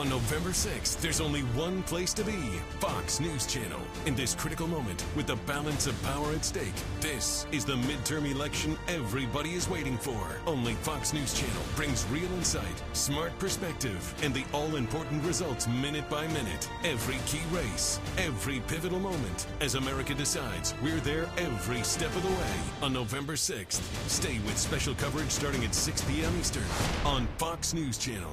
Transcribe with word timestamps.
On 0.00 0.08
November 0.08 0.48
6th, 0.48 0.98
there's 1.02 1.20
only 1.20 1.42
one 1.52 1.82
place 1.82 2.14
to 2.14 2.24
be 2.24 2.40
Fox 2.78 3.20
News 3.20 3.44
Channel. 3.44 3.82
In 4.06 4.14
this 4.14 4.34
critical 4.34 4.66
moment, 4.66 5.04
with 5.14 5.26
the 5.26 5.36
balance 5.36 5.86
of 5.86 6.02
power 6.04 6.32
at 6.32 6.42
stake, 6.42 6.72
this 7.02 7.46
is 7.52 7.66
the 7.66 7.74
midterm 7.74 8.24
election 8.24 8.78
everybody 8.88 9.52
is 9.52 9.68
waiting 9.68 9.98
for. 9.98 10.26
Only 10.46 10.72
Fox 10.76 11.12
News 11.12 11.38
Channel 11.38 11.62
brings 11.76 12.06
real 12.06 12.32
insight, 12.32 12.82
smart 12.94 13.38
perspective, 13.38 14.14
and 14.22 14.32
the 14.32 14.46
all 14.54 14.76
important 14.76 15.22
results 15.22 15.68
minute 15.68 16.08
by 16.08 16.26
minute. 16.28 16.66
Every 16.82 17.18
key 17.26 17.44
race, 17.52 18.00
every 18.16 18.60
pivotal 18.60 19.00
moment. 19.00 19.48
As 19.60 19.74
America 19.74 20.14
decides, 20.14 20.72
we're 20.82 21.00
there 21.00 21.28
every 21.36 21.82
step 21.82 22.16
of 22.16 22.22
the 22.22 22.30
way. 22.30 22.60
On 22.80 22.94
November 22.94 23.34
6th, 23.34 23.82
stay 24.08 24.38
with 24.46 24.56
special 24.56 24.94
coverage 24.94 25.30
starting 25.30 25.62
at 25.62 25.74
6 25.74 26.00
p.m. 26.06 26.32
Eastern 26.40 26.64
on 27.04 27.26
Fox 27.36 27.74
News 27.74 27.98
Channel. 27.98 28.32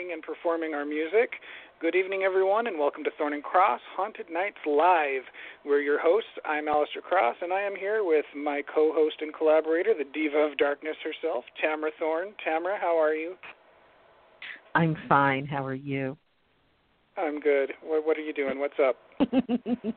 And 0.00 0.22
performing 0.22 0.72
our 0.72 0.86
music. 0.86 1.32
Good 1.78 1.94
evening, 1.94 2.22
everyone, 2.22 2.66
and 2.66 2.78
welcome 2.78 3.04
to 3.04 3.10
Thorne 3.18 3.34
and 3.34 3.42
Cross 3.42 3.82
Haunted 3.94 4.30
Nights 4.32 4.56
Live. 4.66 5.20
We're 5.62 5.82
your 5.82 6.00
hosts. 6.00 6.30
I'm 6.46 6.68
Alistair 6.68 7.02
Cross, 7.02 7.36
and 7.42 7.52
I 7.52 7.60
am 7.60 7.76
here 7.76 8.02
with 8.02 8.24
my 8.34 8.62
co 8.74 8.92
host 8.94 9.16
and 9.20 9.32
collaborator, 9.34 9.92
the 9.92 10.10
Diva 10.14 10.38
of 10.38 10.56
Darkness 10.56 10.96
herself, 11.04 11.44
Tamara 11.60 11.90
Thorne. 11.98 12.32
Tamara, 12.42 12.78
how 12.80 12.96
are 12.98 13.14
you? 13.14 13.34
I'm 14.74 14.96
fine. 15.06 15.44
How 15.44 15.66
are 15.66 15.74
you? 15.74 16.16
I'm 17.18 17.38
good. 17.38 17.72
What, 17.84 18.06
what 18.06 18.16
are 18.16 18.22
you 18.22 18.32
doing? 18.32 18.58
What's 18.58 18.80
up? 18.82 18.96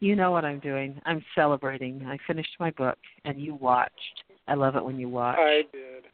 you 0.00 0.16
know 0.16 0.32
what 0.32 0.44
I'm 0.44 0.58
doing. 0.58 1.00
I'm 1.06 1.24
celebrating. 1.36 2.04
I 2.04 2.18
finished 2.26 2.56
my 2.58 2.72
book, 2.72 2.98
and 3.24 3.40
you 3.40 3.54
watched. 3.54 4.24
I 4.48 4.54
love 4.54 4.74
it 4.74 4.84
when 4.84 4.98
you 4.98 5.08
watch. 5.08 5.38
I 5.38 5.62
did. 5.72 6.06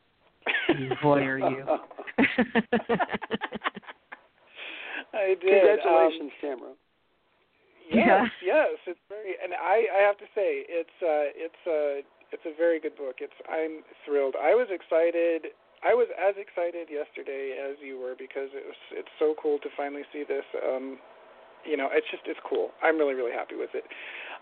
You 0.79 0.91
voyeur 1.03 1.39
you. 1.51 1.65
I 5.15 5.35
did. 5.41 5.43
Congratulations, 5.43 6.33
um, 6.33 6.41
Tamara. 6.41 6.73
Yes, 7.89 8.31
Yeah. 8.43 8.67
yes, 8.67 8.79
it's 8.87 9.01
very, 9.09 9.35
and 9.43 9.55
I, 9.55 9.87
I 9.95 10.03
have 10.03 10.19
to 10.19 10.27
say, 10.35 10.67
it's, 10.67 10.97
uh, 11.03 11.31
it's 11.39 11.63
a, 11.67 12.03
it's 12.33 12.43
a 12.45 12.55
very 12.57 12.81
good 12.81 12.97
book. 12.97 13.17
It's, 13.21 13.37
I'm 13.49 13.83
thrilled. 14.05 14.35
I 14.35 14.55
was 14.55 14.67
excited. 14.71 15.55
I 15.87 15.95
was 15.95 16.09
as 16.19 16.35
excited 16.35 16.91
yesterday 16.91 17.55
as 17.63 17.77
you 17.79 17.99
were 17.99 18.15
because 18.19 18.51
it 18.53 18.67
was, 18.67 18.77
it's 18.91 19.13
so 19.19 19.35
cool 19.41 19.59
to 19.63 19.69
finally 19.77 20.03
see 20.13 20.25
this. 20.27 20.45
Um, 20.59 20.99
you 21.69 21.77
know, 21.77 21.89
it's 21.93 22.07
just, 22.11 22.23
it's 22.27 22.41
cool. 22.49 22.71
I'm 22.83 22.97
really, 22.97 23.15
really 23.15 23.33
happy 23.33 23.57
with 23.57 23.71
it. 23.75 23.85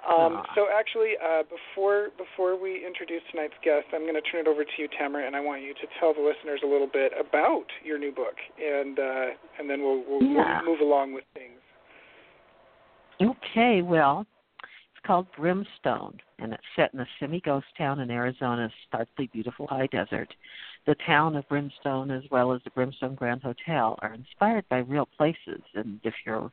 Um, 0.04 0.42
so 0.54 0.66
actually, 0.68 1.12
uh, 1.16 1.44
before 1.44 2.08
before 2.18 2.60
we 2.60 2.84
introduce 2.86 3.22
tonight's 3.30 3.54
guest, 3.64 3.86
I'm 3.94 4.02
going 4.02 4.14
to 4.14 4.20
turn 4.20 4.42
it 4.42 4.48
over 4.48 4.62
to 4.62 4.70
you, 4.76 4.86
Tamara, 4.98 5.26
and 5.26 5.34
I 5.34 5.40
want 5.40 5.62
you 5.62 5.72
to 5.72 5.86
tell 5.98 6.12
the 6.12 6.20
listeners 6.20 6.60
a 6.62 6.66
little 6.66 6.88
bit 6.92 7.12
about 7.18 7.64
your 7.82 7.98
new 7.98 8.12
book, 8.12 8.34
and 8.60 8.98
uh, 8.98 9.26
and 9.58 9.68
then 9.68 9.80
we'll 9.82 10.04
we'll, 10.06 10.22
Yeah. 10.22 10.60
we'll 10.60 10.72
move 10.72 10.80
along 10.80 11.14
with 11.14 11.24
things. 11.32 11.58
Okay, 13.22 13.80
well, 13.80 14.26
it's 14.62 15.06
called 15.06 15.26
Brimstone, 15.38 16.18
and 16.38 16.52
it's 16.52 16.62
set 16.76 16.92
in 16.92 17.00
a 17.00 17.06
semi 17.18 17.40
ghost 17.40 17.66
town 17.78 18.00
in 18.00 18.10
Arizona's 18.10 18.72
starkly 18.86 19.30
beautiful 19.32 19.66
high 19.66 19.86
desert. 19.86 20.28
The 20.86 20.96
town 21.06 21.34
of 21.34 21.48
Brimstone, 21.48 22.10
as 22.10 22.24
well 22.30 22.52
as 22.52 22.60
the 22.64 22.70
Brimstone 22.70 23.14
Grand 23.14 23.42
Hotel, 23.42 23.98
are 24.02 24.12
inspired 24.12 24.68
by 24.68 24.78
real 24.78 25.08
places, 25.16 25.62
and 25.74 25.98
if 26.04 26.12
you're 26.26 26.52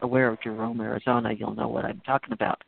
aware 0.00 0.28
of 0.28 0.40
Jerome, 0.42 0.80
Arizona, 0.80 1.32
you'll 1.32 1.54
know 1.54 1.68
what 1.68 1.84
I'm 1.84 2.00
talking 2.06 2.32
about. 2.32 2.62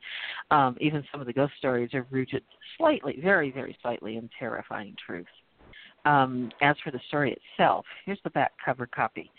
Um, 0.50 0.76
even 0.80 1.04
some 1.10 1.20
of 1.20 1.26
the 1.26 1.32
ghost 1.32 1.52
stories 1.58 1.94
are 1.94 2.06
rooted 2.10 2.42
slightly, 2.76 3.18
very, 3.22 3.50
very 3.50 3.76
slightly, 3.82 4.16
in 4.16 4.28
terrifying 4.38 4.94
truth. 5.04 5.26
Um, 6.04 6.50
as 6.62 6.76
for 6.82 6.90
the 6.90 7.00
story 7.08 7.36
itself, 7.36 7.84
here's 8.04 8.20
the 8.24 8.30
back 8.30 8.52
cover 8.64 8.86
copy 8.86 9.30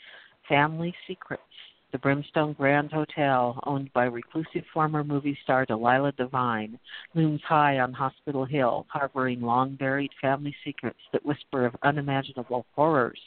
Family 0.48 0.94
Secrets. 1.08 1.44
The 1.92 1.98
Brimstone 1.98 2.54
Grand 2.54 2.92
Hotel, 2.92 3.60
owned 3.66 3.92
by 3.94 4.04
reclusive 4.04 4.64
former 4.72 5.04
movie 5.04 5.36
star 5.44 5.66
Delilah 5.66 6.12
Devine, 6.12 6.78
looms 7.16 7.42
high 7.48 7.80
on 7.80 7.94
Hospital 7.94 8.46
Hill, 8.46 8.86
harboring 8.90 9.42
long 9.42 9.74
buried 9.74 10.12
family 10.22 10.56
secrets 10.64 11.00
that 11.12 11.26
whisper 11.26 11.66
of 11.66 11.76
unimaginable 11.82 12.68
horrors, 12.76 13.20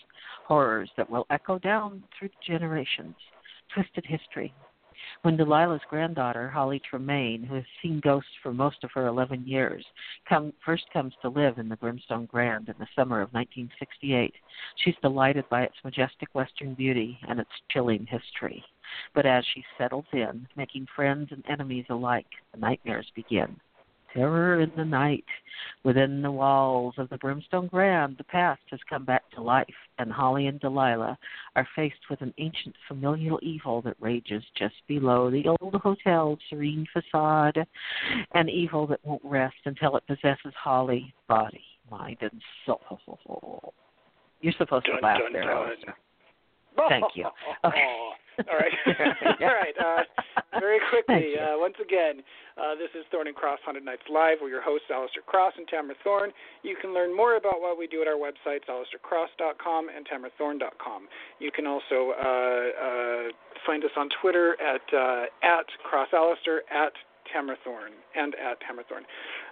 horrors 0.46 0.88
that 0.96 1.10
will 1.10 1.26
echo 1.30 1.58
down 1.58 2.04
through 2.16 2.30
generations. 2.46 3.16
Twisted 3.74 4.04
history. 4.06 4.52
When 5.22 5.36
Delilah's 5.36 5.82
granddaughter, 5.88 6.48
Holly 6.48 6.78
Tremaine, 6.80 7.42
who 7.42 7.54
has 7.54 7.64
seen 7.80 8.00
ghosts 8.00 8.30
for 8.42 8.52
most 8.52 8.84
of 8.84 8.90
her 8.92 9.06
11 9.06 9.46
years, 9.46 9.84
come, 10.28 10.52
first 10.64 10.84
comes 10.92 11.14
to 11.22 11.28
live 11.28 11.58
in 11.58 11.68
the 11.68 11.76
Brimstone 11.76 12.26
Grand 12.26 12.68
in 12.68 12.74
the 12.78 12.86
summer 12.94 13.20
of 13.20 13.32
1968, 13.32 14.34
she's 14.76 14.94
delighted 15.00 15.48
by 15.48 15.62
its 15.62 15.76
majestic 15.84 16.34
western 16.34 16.74
beauty 16.74 17.18
and 17.28 17.40
its 17.40 17.50
chilling 17.70 18.06
history. 18.06 18.64
But 19.14 19.26
as 19.26 19.44
she 19.54 19.64
settles 19.78 20.06
in, 20.12 20.46
making 20.56 20.86
friends 20.94 21.32
and 21.32 21.44
enemies 21.48 21.86
alike, 21.88 22.26
the 22.52 22.60
nightmares 22.60 23.10
begin. 23.14 23.60
Terror 24.14 24.60
in 24.60 24.72
the 24.76 24.84
night. 24.84 25.24
Within 25.84 26.22
the 26.22 26.30
walls 26.30 26.94
of 26.98 27.08
the 27.10 27.18
Brimstone 27.18 27.68
Grand, 27.68 28.16
the 28.16 28.24
past 28.24 28.60
has 28.70 28.80
come 28.88 29.04
back 29.04 29.22
to 29.32 29.42
life, 29.42 29.66
and 29.98 30.12
Holly 30.12 30.46
and 30.46 30.60
Delilah 30.60 31.18
are 31.56 31.68
faced 31.74 32.08
with 32.10 32.20
an 32.20 32.34
ancient 32.38 32.74
familial 32.88 33.38
evil 33.42 33.82
that 33.82 33.96
rages 34.00 34.42
just 34.56 34.74
below 34.86 35.30
the 35.30 35.46
old 35.48 35.74
hotel's 35.74 36.38
serene 36.48 36.86
facade, 36.92 37.66
an 38.34 38.48
evil 38.48 38.86
that 38.88 39.04
won't 39.04 39.24
rest 39.24 39.56
until 39.64 39.96
it 39.96 40.06
possesses 40.06 40.52
Holly, 40.56 41.12
body, 41.28 41.64
mind, 41.90 42.18
and 42.20 42.40
soul. 42.66 43.74
You're 44.40 44.54
supposed 44.58 44.86
Dun, 44.86 44.96
to 44.96 45.02
laugh 45.02 45.18
dun, 45.20 45.32
there, 45.32 45.44
dun. 45.44 46.88
Thank 46.88 47.04
you. 47.14 47.26
Okay. 47.64 47.86
All 48.38 48.56
right. 48.56 48.72
All 49.40 49.54
right. 49.54 49.76
Uh, 49.78 50.02
very 50.58 50.78
quickly, 50.90 51.34
uh, 51.38 51.58
once 51.58 51.74
again, 51.80 52.22
uh, 52.56 52.74
this 52.74 52.90
is 52.98 53.04
Thorne 53.10 53.26
and 53.26 53.36
Cross 53.36 53.60
Haunted 53.64 53.84
Nights 53.84 54.02
Live. 54.12 54.38
We're 54.40 54.48
your 54.48 54.62
hosts, 54.62 54.86
Alistair 54.90 55.22
Cross 55.26 55.54
and 55.56 55.66
Tamara 55.68 55.94
Thorne. 56.04 56.32
You 56.62 56.76
can 56.80 56.92
learn 56.94 57.16
more 57.16 57.36
about 57.36 57.60
what 57.60 57.78
we 57.78 57.86
do 57.86 58.02
at 58.02 58.08
our 58.08 58.20
websites, 58.20 58.68
alistaircross.com 58.68 59.88
and 59.94 60.06
tamarathorne.com. 60.06 61.08
You 61.38 61.50
can 61.50 61.66
also 61.66 62.12
uh, 62.12 62.24
uh, 62.24 63.28
find 63.66 63.84
us 63.84 63.90
on 63.96 64.08
Twitter 64.20 64.56
at 64.60 64.82
uh, 64.92 65.24
at 65.42 65.66
CrossAlistair, 65.84 66.60
at 66.70 66.92
Tamara 67.32 67.56
Thorne, 67.64 67.96
and 68.14 68.34
at 68.36 68.60
Tamara 68.60 68.84
Thorne. 68.88 69.06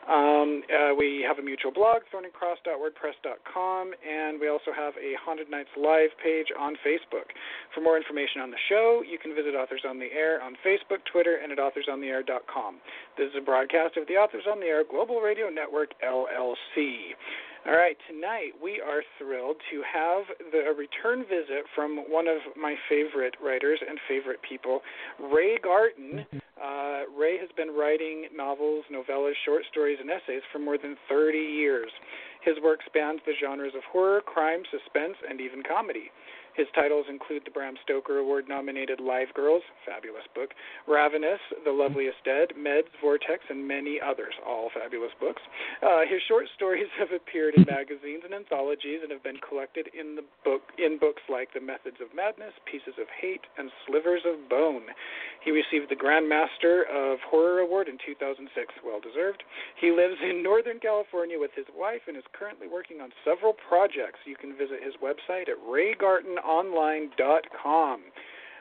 Um, 0.09 0.62
uh, 0.69 0.94
we 0.94 1.25
have 1.27 1.38
a 1.38 1.43
mutual 1.43 1.73
blog, 1.73 2.03
thornycross.wordpress.com, 2.12 3.93
and 4.05 4.41
we 4.41 4.49
also 4.49 4.73
have 4.75 4.94
a 4.97 5.15
Haunted 5.25 5.50
Nights 5.50 5.71
Live 5.77 6.11
page 6.23 6.49
on 6.59 6.75
Facebook. 6.87 7.32
For 7.75 7.81
more 7.81 7.97
information 7.97 8.41
on 8.41 8.50
the 8.50 8.61
show, 8.69 9.03
you 9.06 9.19
can 9.19 9.35
visit 9.35 9.55
Authors 9.55 9.82
on 9.88 9.99
the 9.99 10.11
Air 10.12 10.43
on 10.43 10.56
Facebook, 10.65 11.05
Twitter, 11.11 11.38
and 11.43 11.53
at 11.53 11.59
authorsontheair.com. 11.59 12.81
This 13.17 13.29
is 13.31 13.37
a 13.38 13.44
broadcast 13.44 13.97
of 13.97 14.06
the 14.09 14.15
Authors 14.15 14.44
on 14.50 14.61
the 14.61 14.67
Air 14.67 14.85
Global 14.88 15.21
Radio 15.21 15.49
Network, 15.49 15.94
LLC. 16.03 17.15
All 17.67 17.77
right, 17.77 17.97
tonight 18.09 18.57
we 18.57 18.81
are 18.81 19.03
thrilled 19.19 19.57
to 19.71 19.83
have 19.85 20.25
the, 20.51 20.71
a 20.71 20.73
return 20.73 21.29
visit 21.29 21.69
from 21.75 22.09
one 22.09 22.27
of 22.27 22.41
my 22.57 22.75
favorite 22.89 23.35
writers 23.37 23.79
and 23.87 23.99
favorite 24.09 24.41
people, 24.41 24.81
Ray 25.21 25.59
Garton. 25.59 26.25
Uh, 26.57 27.05
Ray 27.12 27.37
has 27.37 27.51
been 27.57 27.69
writing 27.77 28.29
novels, 28.35 28.85
novellas, 28.91 29.37
short 29.45 29.65
stories, 29.71 29.99
and 30.01 30.09
essays 30.09 30.41
for 30.51 30.59
more 30.59 30.79
than 30.79 30.97
30 31.07 31.37
years. 31.37 31.91
His 32.41 32.57
work 32.65 32.81
spans 32.87 33.21
the 33.27 33.33
genres 33.37 33.75
of 33.77 33.83
horror, 33.93 34.23
crime, 34.23 34.62
suspense, 34.73 35.17
and 35.29 35.41
even 35.41 35.62
comedy. 35.62 36.09
His 36.56 36.67
titles 36.75 37.06
include 37.08 37.43
the 37.44 37.50
Bram 37.50 37.75
Stoker 37.82 38.19
Award 38.19 38.49
nominated 38.49 39.00
Live 39.00 39.32
Girls, 39.35 39.62
fabulous 39.87 40.25
book, 40.35 40.50
Ravenous, 40.87 41.41
The 41.64 41.70
Loveliest 41.70 42.19
Dead, 42.25 42.52
Meds, 42.58 42.91
Vortex, 43.00 43.44
and 43.49 43.67
many 43.67 44.00
others, 44.00 44.35
all 44.47 44.70
fabulous 44.75 45.12
books. 45.20 45.43
Uh, 45.82 46.02
his 46.08 46.20
short 46.26 46.47
stories 46.55 46.88
have 46.99 47.12
appeared 47.14 47.55
in 47.55 47.64
magazines 47.64 48.23
and 48.25 48.35
anthologies 48.35 49.00
and 49.02 49.11
have 49.11 49.23
been 49.23 49.38
collected 49.47 49.88
in 49.94 50.17
the 50.17 50.26
book 50.44 50.62
in 50.79 50.99
books 50.99 51.23
like 51.29 51.52
The 51.55 51.61
Methods 51.61 51.99
of 52.02 52.14
Madness, 52.14 52.55
Pieces 52.67 52.99
of 53.00 53.06
Hate, 53.20 53.47
and 53.58 53.70
Slivers 53.87 54.23
of 54.26 54.49
Bone. 54.49 54.91
He 55.44 55.50
received 55.50 55.88
the 55.88 55.97
Grand 55.97 56.29
Master 56.29 56.85
of 56.91 57.19
Horror 57.25 57.61
Award 57.61 57.88
in 57.88 57.97
2006, 58.05 58.50
well 58.85 59.00
deserved. 59.00 59.43
He 59.81 59.91
lives 59.91 60.20
in 60.20 60.43
Northern 60.43 60.79
California 60.79 61.38
with 61.38 61.50
his 61.56 61.67
wife 61.73 62.05
and 62.06 62.17
is 62.17 62.26
currently 62.37 62.69
working 62.69 63.00
on 63.00 63.11
several 63.25 63.55
projects. 63.55 64.20
You 64.26 64.37
can 64.37 64.52
visit 64.52 64.85
his 64.85 64.94
website 65.00 65.49
at 65.49 65.56
raygartononline.com. 66.45 68.01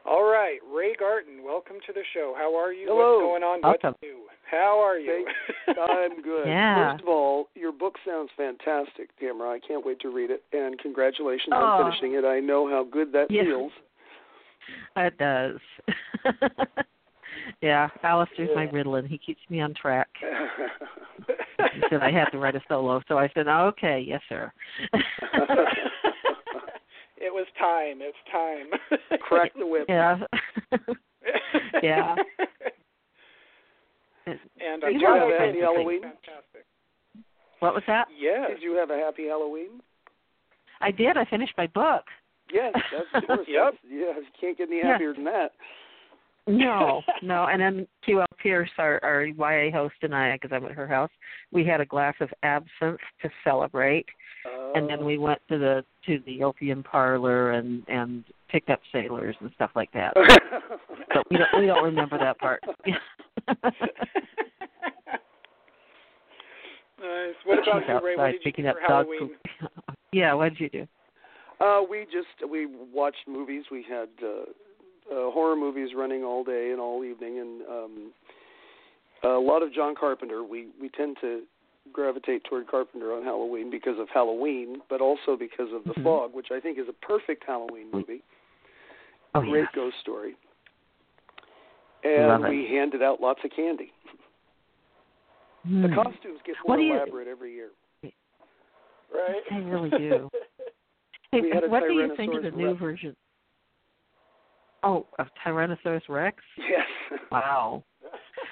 All 0.06 0.24
right, 0.24 0.60
Ray 0.74 0.96
Garton, 0.98 1.44
welcome 1.44 1.76
to 1.86 1.94
the 1.94 2.02
show. 2.14 2.34
How 2.38 2.56
are 2.56 2.72
you? 2.72 2.88
Hello. 2.88 3.18
What's 3.18 3.22
going 3.22 3.44
on? 3.44 3.62
Welcome. 3.62 3.90
What's 3.90 4.02
new? 4.02 4.20
How 4.50 4.80
are 4.82 4.98
you? 4.98 5.26
I'm 5.68 6.22
good. 6.22 6.48
Yeah. 6.48 6.94
First 6.94 7.04
of 7.04 7.10
all, 7.10 7.50
your 7.54 7.72
book 7.72 7.96
sounds 8.06 8.30
fantastic, 8.36 9.10
Tamara. 9.20 9.52
I 9.52 9.60
can't 9.60 9.86
wait 9.86 10.00
to 10.02 10.10
read 10.10 10.32
it, 10.32 10.44
and 10.54 10.80
congratulations 10.80 11.50
Aw. 11.52 11.56
on 11.58 11.92
finishing 11.92 12.18
it. 12.18 12.26
I 12.26 12.40
know 12.40 12.68
how 12.68 12.86
good 12.90 13.12
that 13.14 13.30
Yeah. 13.30 13.44
feels. 13.44 13.72
It 14.98 15.18
does. 15.18 15.58
yeah, 17.62 17.88
Alistair's 18.04 18.50
my 18.54 18.68
Ritalin. 18.68 19.08
He 19.08 19.18
keeps 19.18 19.40
me 19.50 19.62
on 19.62 19.74
track. 19.74 20.08
He 20.22 21.82
said 21.90 22.02
I 22.04 22.12
had 22.12 22.26
to 22.26 22.38
write 22.38 22.56
a 22.56 22.62
solo, 22.68 23.02
so 23.08 23.18
I 23.18 23.32
said, 23.34 23.48
oh, 23.48 23.66
"Okay, 23.70 24.04
yes, 24.06 24.22
sir." 24.30 24.52
It 27.60 27.64
time. 27.64 28.00
It's 28.02 28.18
time. 28.32 29.20
Crack 29.22 29.52
the 29.58 29.66
whip. 29.68 29.86
yeah. 29.90 30.18
Yeah. 31.84 32.16
And 34.26 34.82
Did 34.82 34.84
I 34.84 34.90
you 34.90 35.08
have 35.08 35.18
thought 35.20 35.34
a 35.34 35.40
happy 35.40 35.58
was 35.60 35.62
Halloween? 35.76 36.02
Fantastic. 36.02 36.66
what 37.60 37.74
was 37.74 37.84
that? 37.88 38.08
Yes. 38.18 38.50
Did 38.50 38.62
you 38.62 38.76
have 38.76 38.90
a 38.92 38.98
happy 38.98 39.26
Halloween? 39.28 39.82
I 40.82 40.92
did. 40.92 41.18
I 41.18 41.26
finished 41.26 41.54
my 41.58 41.68
book. 41.68 42.04
Yes, 42.54 42.74
that's 43.14 43.26
course. 43.28 43.48
Yep. 43.48 43.74
Yeah, 43.90 43.98
you 44.00 44.24
can't 44.40 44.58
get 44.58 44.70
any 44.70 44.78
Yeah. 44.80 44.92
happier 44.94 45.14
than 45.14 45.24
that. 45.26 45.52
No, 46.48 47.02
no. 47.22 47.46
And 47.46 47.62
then 47.62 47.88
QL 48.08 48.26
Pierce, 48.42 48.70
our, 48.78 49.00
our 49.04 49.26
YA 49.26 49.72
host, 49.72 49.96
and 50.02 50.16
I, 50.16 50.34
because 50.36 50.52
I'm 50.56 50.66
at 50.66 50.72
her 50.72 50.88
house, 50.88 51.12
we 51.52 51.66
had 51.66 51.80
a 51.82 51.86
glass 51.86 52.16
of 52.22 52.30
absinthe 52.44 53.00
to 53.22 53.30
celebrate, 53.44 54.06
oh, 54.48 54.59
and 54.76 54.90
then 54.90 55.06
we 55.06 55.18
went 55.18 55.40
to 55.50 55.58
the 55.58 55.84
to 56.06 56.20
the 56.26 56.44
opium 56.44 56.84
parlor 56.84 57.52
and 57.52 57.84
and 57.88 58.24
picked 58.50 58.70
up 58.70 58.80
sailors 58.92 59.36
and 59.42 59.52
stuff 59.56 59.72
like 59.76 59.92
that. 59.94 60.14
but 61.14 61.24
we 61.30 61.38
don't 61.38 61.60
we 61.60 61.66
don't 61.66 61.84
remember 61.84 62.18
that 62.18 62.38
part. 62.40 62.62
nice. 62.88 63.74
What 67.46 67.60
about 67.60 67.88
you, 67.88 68.00
Ray? 68.04 68.16
What 68.16 68.26
did 68.28 68.34
you 68.34 68.40
picking 68.44 68.66
do 68.66 68.70
up 68.72 68.76
for 68.86 68.94
Halloween? 68.94 69.32
yeah, 70.12 70.34
what 70.34 70.50
did 70.50 70.60
you 70.60 70.70
do? 70.70 70.88
Uh, 71.60 71.82
we 71.90 72.06
just 72.06 72.50
we 72.50 72.66
watched 72.66 73.28
movies. 73.28 73.66
We 73.72 73.86
had 73.88 74.10
uh, 74.24 74.28
uh, 75.12 75.32
horror 75.32 75.56
movies 75.56 75.90
running 75.96 76.24
all 76.24 76.44
day 76.44 76.70
and 76.72 76.80
all 76.80 77.04
evening, 77.04 77.40
and 77.40 77.62
um, 77.64 78.12
a 79.24 79.40
lot 79.40 79.62
of 79.62 79.74
John 79.74 79.94
Carpenter. 80.00 80.44
We 80.44 80.68
we 80.80 80.90
tend 80.90 81.18
to 81.22 81.42
gravitate 81.94 82.44
toward 82.46 82.68
Carpenter 82.68 83.14
on 83.14 83.24
Halloween 83.24 83.70
because 83.70 83.98
of 84.00 84.08
Halloween, 84.14 84.82
but 84.90 85.02
also 85.02 85.36
because 85.38 85.72
of 85.74 85.84
The 85.84 85.94
Mhm. 85.94 86.04
Fog, 86.04 86.34
which 86.34 86.52
I 86.52 86.60
think 86.60 86.78
is 86.78 86.88
a 86.88 86.94
perfect 86.94 87.44
Halloween 87.46 87.90
movie. 87.92 88.22
Oh 89.36 89.42
Great 89.42 89.62
yeah. 89.62 89.68
ghost 89.74 89.98
story. 90.00 90.36
And 92.04 92.44
we 92.46 92.66
handed 92.68 93.02
out 93.04 93.20
lots 93.22 93.44
of 93.44 93.52
candy. 93.52 93.92
Hmm. 95.64 95.82
The 95.82 95.90
costumes 95.90 96.40
get 96.46 96.56
more 96.66 96.80
you- 96.80 96.94
elaborate 96.96 97.28
every 97.28 97.54
year. 97.54 97.72
Right. 98.04 99.44
They 99.50 99.60
really 99.62 99.90
do. 99.90 100.30
Hey, 101.32 101.42
We 101.42 101.52
had 101.52 101.64
a 101.64 101.70
what 101.70 101.84
do 101.88 101.94
you 101.94 102.16
think 102.16 102.34
of 102.34 102.42
the 102.42 102.50
new 102.50 102.70
Rex. 102.70 102.80
version? 102.80 103.16
Oh, 104.82 105.06
of 105.20 105.28
Tyrannosaurus 105.46 106.10
Rex. 106.10 106.44
Yes. 106.58 106.88
Wow. 107.32 107.84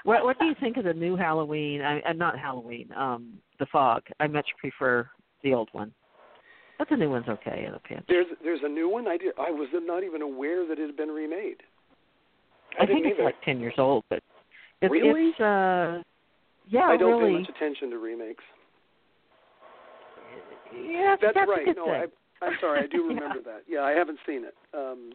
What 0.07 0.23
What 0.23 0.39
do 0.39 0.45
you 0.45 0.55
think 0.61 0.77
of 0.77 0.85
the 0.85 0.93
new 0.93 1.17
Halloween? 1.17 1.81
I, 1.81 2.01
I'm 2.07 2.17
not 2.17 2.39
Halloween. 2.39 2.87
Um, 2.95 3.33
the 3.59 3.65
Fog. 3.65 4.03
I 4.21 4.27
much 4.27 4.47
prefer 4.57 5.05
the 5.43 5.53
old 5.53 5.67
one, 5.73 5.91
but 6.79 6.87
the 6.89 6.95
new 6.95 7.09
one's 7.09 7.27
okay 7.27 7.67
in 7.67 7.77
pinch. 7.79 8.05
There's 8.07 8.25
there's 8.41 8.61
a 8.63 8.69
new 8.69 8.87
one. 8.87 9.05
I 9.09 9.17
did. 9.17 9.33
I 9.37 9.51
was 9.51 9.67
not 9.73 10.05
even 10.05 10.21
aware 10.21 10.65
that 10.65 10.79
it 10.79 10.85
had 10.87 10.95
been 10.95 11.09
remade. 11.09 11.57
I 12.79 12.83
I 12.83 12.85
think 12.85 13.05
it's 13.05 13.15
either. 13.15 13.25
like 13.25 13.35
ten 13.43 13.59
years 13.59 13.73
old, 13.77 14.05
but 14.09 14.23
it's, 14.81 14.89
Really? 14.89 15.31
it's 15.31 15.39
uh, 15.41 16.01
yeah, 16.69 16.83
I 16.87 16.95
don't 16.95 17.19
really. 17.19 17.33
pay 17.33 17.39
much 17.41 17.49
attention 17.49 17.89
to 17.89 17.97
remakes. 17.97 18.45
Yeah, 20.73 21.17
That's, 21.21 21.33
that's 21.35 21.49
right. 21.49 21.75
No, 21.75 21.83
thing. 21.85 22.05
I, 22.41 22.45
I'm 22.45 22.53
sorry. 22.61 22.79
I 22.85 22.87
do 22.87 22.97
Yeah. 23.01 23.07
remember 23.09 23.41
that. 23.43 23.63
Yeah, 23.67 23.81
I 23.81 23.91
haven't 23.91 24.19
seen 24.25 24.45
it. 24.45 24.55
Um, 24.73 25.11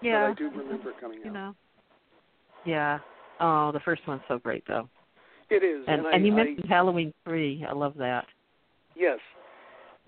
yeah, 0.00 0.26
but 0.26 0.30
I 0.32 0.34
do 0.34 0.50
remember 0.58 0.90
it 0.90 0.96
coming 1.00 1.20
out. 1.20 1.24
you 1.26 1.30
know. 1.30 1.54
Yeah. 2.66 2.98
Oh, 3.40 3.70
the 3.72 3.80
first 3.80 4.02
one's 4.06 4.22
so 4.28 4.38
great 4.38 4.64
though. 4.66 4.88
It 5.50 5.62
is. 5.64 5.84
And 5.86 6.06
I, 6.06 6.12
and 6.12 6.26
you 6.26 6.32
I, 6.32 6.36
mentioned 6.36 6.66
Halloween 6.68 7.12
three. 7.24 7.64
I 7.68 7.72
love 7.72 7.94
that. 7.98 8.24
yes, 8.96 9.18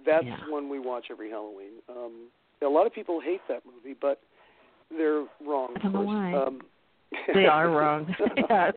that's 0.06 0.24
Yeah. 0.24 0.36
one 0.48 0.68
we 0.68 0.78
watch 0.78 1.06
every 1.10 1.30
Halloween. 1.30 1.72
Um, 1.88 2.28
a 2.62 2.68
lot 2.68 2.86
of 2.86 2.94
people 2.94 3.20
hate 3.20 3.40
that 3.48 3.62
movie, 3.66 3.96
but 4.00 4.20
they're 4.90 5.24
wrong. 5.46 5.74
I 5.76 5.78
don't 5.82 5.92
know 5.92 6.00
why. 6.02 6.32
Um, 6.34 6.60
They 7.34 7.46
are 7.50 7.68
wrong. 7.70 8.14
yeah. 8.50 8.70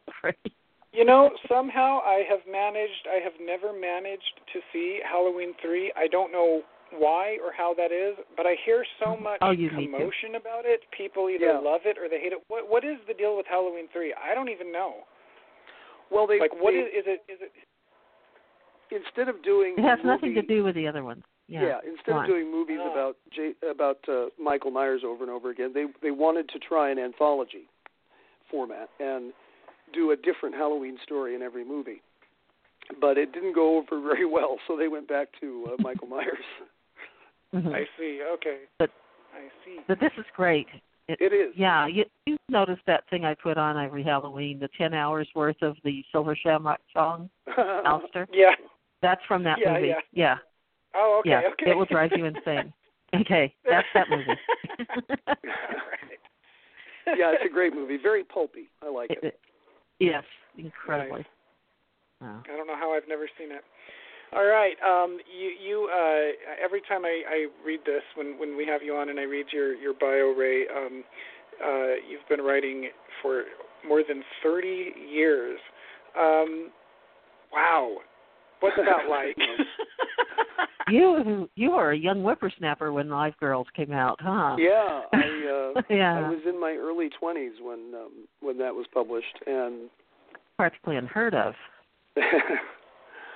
You 0.94 1.05
know, 1.05 1.29
somehow 1.47 1.99
I 2.03 2.23
have 2.29 2.39
managed. 2.49 3.07
I 3.09 3.21
have 3.23 3.33
never 3.39 3.71
managed 3.77 4.41
to 4.53 4.59
see 4.73 4.99
Halloween 5.09 5.53
three. 5.61 5.91
I 5.95 6.07
don't 6.07 6.31
know 6.31 6.61
why 6.91 7.37
or 7.43 7.51
how 7.55 7.73
that 7.75 7.91
is, 7.91 8.15
but 8.35 8.45
I 8.45 8.55
hear 8.65 8.85
so 8.99 9.15
much 9.17 9.39
Oh, 9.41 9.51
you 9.51 9.69
need 9.71 9.87
to. 9.87 9.91
commotion 9.97 10.35
about 10.35 10.65
it. 10.65 10.81
People 10.95 11.29
either 11.29 11.45
Yeah. 11.45 11.59
love 11.59 11.81
it 11.85 11.97
or 11.97 12.07
they 12.09 12.19
hate 12.19 12.31
it. 12.33 12.39
What 12.47 12.67
What 12.69 12.83
is 12.83 12.97
the 13.07 13.13
deal 13.13 13.35
with 13.35 13.45
Halloween 13.47 13.87
three? 13.89 14.13
I 14.13 14.33
don't 14.33 14.49
even 14.49 14.71
know. 14.71 15.03
well, 16.09 16.25
they 16.27 16.39
Like, 16.39 16.53
what 16.55 16.71
they, 16.71 16.79
is 16.79 16.87
is 16.93 17.07
it? 17.07 17.23
Is 17.27 17.41
it? 17.41 17.51
instead 18.89 19.27
of 19.27 19.41
doing 19.43 19.75
It 19.77 19.83
has 19.83 19.99
a 20.03 20.07
nothing 20.07 20.33
to 20.35 20.41
do 20.41 20.63
with 20.63 20.75
the 20.75 20.87
other 20.87 21.03
ones. 21.03 21.23
Yeah. 21.49 21.61
yeah 21.65 21.79
instead 21.85 22.13
Why? 22.15 22.21
of 22.23 22.27
doing 22.27 22.49
movies 22.51 22.79
Oh. 22.81 22.91
about 22.91 23.17
J, 23.31 23.53
about 23.69 23.99
uh, 24.07 24.27
Michael 24.39 24.71
Myers 24.71 25.03
over 25.03 25.23
and 25.23 25.31
over 25.31 25.49
again, 25.49 25.71
they 25.73 25.85
they 26.01 26.11
wanted 26.11 26.47
to 26.49 26.59
try 26.59 26.89
an 26.89 26.99
anthology 26.99 27.67
format 28.49 28.89
and 28.99 29.33
do 29.94 30.11
a 30.11 30.15
different 30.15 30.56
Halloween 30.56 30.97
story 31.03 31.35
in 31.35 31.41
every 31.41 31.63
movie. 31.65 32.01
But 33.01 33.17
it 33.17 33.33
didn't 33.33 33.53
go 33.53 33.77
over 33.77 33.99
very 34.09 34.25
well, 34.25 34.57
so 34.67 34.77
they 34.77 34.87
went 34.87 35.07
back 35.07 35.27
to 35.41 35.67
uh, 35.73 35.81
Michael 35.83 36.07
Myers. 36.15 36.47
Mhm. 37.54 37.73
I 37.73 37.87
see. 37.97 38.21
Okay. 38.23 38.61
But- 38.77 38.92
I 39.33 39.49
see. 39.63 39.80
But 39.87 39.99
this 39.99 40.11
is 40.18 40.25
great. 40.35 40.68
It, 41.07 41.21
It 41.21 41.31
is. 41.31 41.54
Yeah, 41.56 41.85
you 41.87 42.06
you 42.25 42.37
noticed 42.49 42.81
that 42.85 43.07
thing 43.09 43.23
I 43.23 43.33
put 43.33 43.57
on 43.57 43.77
every 43.77 44.04
Halloween, 44.04 44.59
the 44.59 44.68
ten 44.77 44.94
hours 44.94 45.27
worth 45.35 45.61
of 45.61 45.77
the 45.83 46.04
Silver 46.11 46.35
Shamrock 46.35 46.81
song, 46.94 47.30
Alistair. 47.57 48.27
Yeah. 48.31 48.56
That's 49.01 49.23
from 49.25 49.44
that 49.44 49.59
Yeah, 49.59 49.73
movie. 49.73 49.87
yeah. 49.87 49.99
Yeah. 50.11 50.37
Oh, 50.95 51.18
okay. 51.19 51.30
yeah. 51.30 51.42
Okay. 51.51 51.71
It 51.71 51.77
will 51.77 51.85
drive 51.85 52.11
you 52.16 52.25
insane. 52.25 52.73
Okay, 53.16 53.56
that's 53.63 53.87
that 53.94 54.09
movie. 54.09 54.27
Right. 54.27 56.19
yeah, 57.16 57.31
it's 57.31 57.45
a 57.45 57.49
great 57.54 57.73
movie. 57.73 57.95
Very 57.95 58.25
pulpy. 58.25 58.68
I 58.83 58.89
like 58.89 59.09
It- 59.11 59.19
it. 59.19 59.23
it- 59.27 59.39
yes, 59.99 60.25
incredibly. 60.57 61.25
Wow. 62.19 62.42
I 62.44 62.57
don't 62.57 62.68
know 62.68 62.75
how 62.75 62.94
I've 62.94 63.07
never 63.07 63.30
seen 63.37 63.51
it. 63.54 63.63
All 64.35 64.45
right. 64.45 64.75
Um, 64.85 65.19
you 65.27 65.49
you 65.49 65.89
uh, 65.91 66.63
every 66.63 66.81
time 66.81 67.05
I, 67.05 67.23
I 67.29 67.45
read 67.65 67.79
this 67.85 68.03
when 68.15 68.37
when 68.39 68.57
we 68.57 68.65
have 68.65 68.81
you 68.83 68.95
on 68.95 69.09
and 69.09 69.19
I 69.19 69.23
read 69.23 69.47
your 69.51 69.73
your 69.75 69.93
bio, 69.93 70.33
Ray, 70.37 70.65
um, 70.67 71.03
uh, 71.63 71.95
you've 72.09 72.27
been 72.29 72.41
writing 72.41 72.89
for 73.21 73.43
more 73.87 74.03
than 74.07 74.23
30 74.43 74.93
years. 75.09 75.59
Um, 76.19 76.71
wow. 77.53 77.97
What's 78.59 78.75
that 78.77 79.09
like? 79.09 79.37
You 80.89 81.49
you 81.55 81.71
were 81.71 81.91
a 81.91 81.97
young 81.97 82.21
whippersnapper 82.23 82.93
when 82.93 83.09
Live 83.09 83.37
Girls 83.39 83.67
came 83.75 83.91
out, 83.91 84.19
huh? 84.21 84.55
Yeah, 84.57 85.01
I 85.11 85.73
uh, 85.75 85.81
yeah. 85.89 86.19
I 86.19 86.29
was 86.29 86.39
in 86.47 86.57
my 86.59 86.71
early 86.79 87.09
20s 87.21 87.61
when 87.61 87.93
um, 87.93 88.11
when 88.39 88.57
that 88.59 88.73
was 88.73 88.85
published, 88.93 89.37
and 89.45 89.89
practically 90.55 90.95
unheard 90.95 91.35
of. 91.35 91.53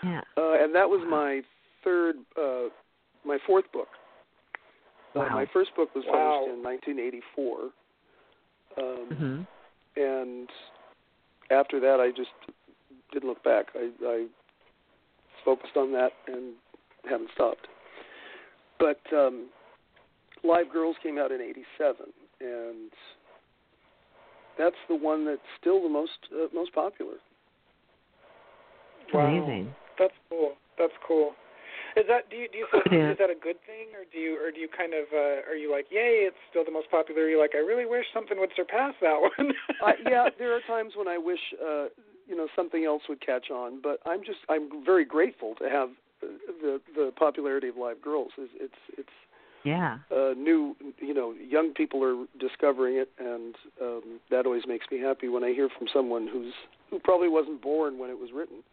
Yeah. 0.04 0.22
uh, 0.38 0.54
and 0.54 0.74
that 0.74 0.90
was 0.90 1.02
my 1.08 1.42
third, 1.84 2.16
uh, 2.38 2.70
my 3.26 3.38
fourth 3.46 3.66
book. 3.72 3.88
Uh, 5.16 5.28
my 5.32 5.46
first 5.54 5.76
book 5.76 5.94
was 5.94 6.06
Wow. 6.08 6.46
published 6.46 6.58
in 6.58 6.64
1984, 6.64 7.72
um, 8.78 9.10
Mhm. 9.12 9.48
and 9.98 10.50
after 11.50 11.80
that, 11.82 12.00
I 12.00 12.12
just 12.12 12.32
didn't 13.12 13.28
look 13.28 13.44
back. 13.44 13.68
I, 13.76 13.92
I 14.06 14.28
focused 15.44 15.76
on 15.76 15.92
that 15.92 16.14
and 16.28 16.56
haven't 17.10 17.32
stopped. 17.32 17.68
But 18.80 19.02
um, 19.14 19.50
Live 20.44 20.72
Girls 20.72 20.96
came 21.04 21.18
out 21.18 21.32
in 21.32 21.42
'87, 21.42 22.14
and 22.40 22.92
that's 24.58 24.76
the 24.88 24.96
one 24.96 25.26
that's 25.26 25.42
still 25.60 25.82
the 25.84 25.90
most 25.90 26.18
uh, 26.34 26.48
most 26.54 26.74
popular. 26.74 27.16
Wow. 29.14 29.28
Amazing. 29.28 29.76
That's 30.02 30.18
cool. 30.34 30.58
That's 30.82 30.98
cool. 31.06 31.38
Is 31.96 32.06
that 32.08 32.30
do 32.32 32.38
you 32.38 32.48
do 32.50 32.58
you 32.58 32.68
feel, 32.72 32.82
Yeah. 32.90 33.12
is 33.12 33.18
that 33.20 33.30
a 33.30 33.36
good 33.36 33.62
thing 33.70 33.94
or 33.94 34.04
do 34.12 34.18
you 34.18 34.34
or 34.42 34.50
do 34.50 34.60
you 34.60 34.68
kind 34.68 34.94
of 34.94 35.06
uh, 35.14 35.46
are 35.46 35.56
you 35.56 35.70
like 35.70 35.86
yay 35.92 36.26
it's 36.26 36.42
still 36.50 36.66
the 36.66 36.72
most 36.72 36.90
popular? 36.90 37.22
Or 37.22 37.26
are 37.26 37.30
you 37.30 37.40
like 37.40 37.54
I 37.54 37.60
really 37.60 37.86
wish 37.86 38.06
something 38.14 38.40
would 38.40 38.52
surpass 38.56 38.94
that 39.02 39.20
one. 39.22 39.54
I, 39.84 39.94
yeah, 40.10 40.30
there 40.40 40.56
are 40.56 40.62
times 40.66 40.94
when 40.96 41.08
I 41.08 41.18
wish 41.18 41.40
uh, 41.62 41.88
you 42.28 42.36
know 42.36 42.48
something 42.56 42.86
else 42.86 43.04
would 43.10 43.22
catch 43.22 43.52
on, 43.52 43.80
but 43.82 44.00
I'm 44.06 44.24
just 44.24 44.40
I'm 44.50 44.84
very 44.86 45.06
grateful 45.06 45.54
to 45.62 45.70
have 45.70 45.90
uh, 46.24 46.28
the 46.62 46.82
the 46.96 47.12
popularity 47.16 47.68
of 47.68 47.78
Live 47.78 48.02
Girls. 48.02 48.32
It's 48.38 48.54
it's, 48.58 48.82
it's 48.98 49.18
Yeah. 49.64 49.98
uh, 50.10 50.34
new 50.38 50.76
you 51.00 51.14
know 51.14 51.34
young 51.34 51.74
people 51.74 52.02
are 52.04 52.26
discovering 52.40 52.96
it, 52.96 53.10
and 53.20 53.56
um, 53.82 54.20
that 54.30 54.46
always 54.46 54.64
makes 54.66 54.86
me 54.92 54.98
happy 55.00 55.28
when 55.28 55.44
I 55.44 55.52
hear 55.54 55.68
from 55.78 55.88
someone 55.94 56.26
who's 56.32 56.54
who 56.90 57.00
probably 57.00 57.28
wasn't 57.30 57.62
born 57.62 58.00
when 58.00 58.10
it 58.10 58.18
was 58.18 58.32
written. 58.34 58.64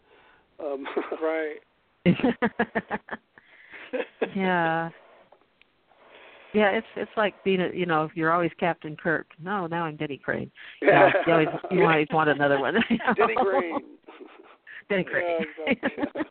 Um, 0.61 0.85
right. 1.23 1.57
yeah. 4.37 4.91
Yeah, 6.55 6.71
it's 6.71 6.87
it's 6.97 7.11
like 7.17 7.35
being 7.45 7.61
a 7.61 7.69
you 7.75 7.85
know, 7.87 8.09
you're 8.15 8.33
always 8.33 8.51
Captain 8.59 8.97
Kirk. 8.97 9.27
No, 9.43 9.67
now 9.67 9.85
I'm 9.85 9.97
Denny 9.97 10.17
Crane. 10.17 10.51
You, 10.81 10.89
know, 10.89 11.09
you 11.27 11.33
always 11.33 11.49
you 11.71 11.83
always 11.85 12.07
want 12.11 12.31
another 12.31 12.59
one. 12.59 12.77
you 12.89 12.97
know? 12.97 13.15
Denny 13.15 13.35
Crane. 13.37 13.81
Denny 14.89 15.05
Crane. 15.05 15.25
Yeah, 15.41 15.73
exactly. 15.73 16.23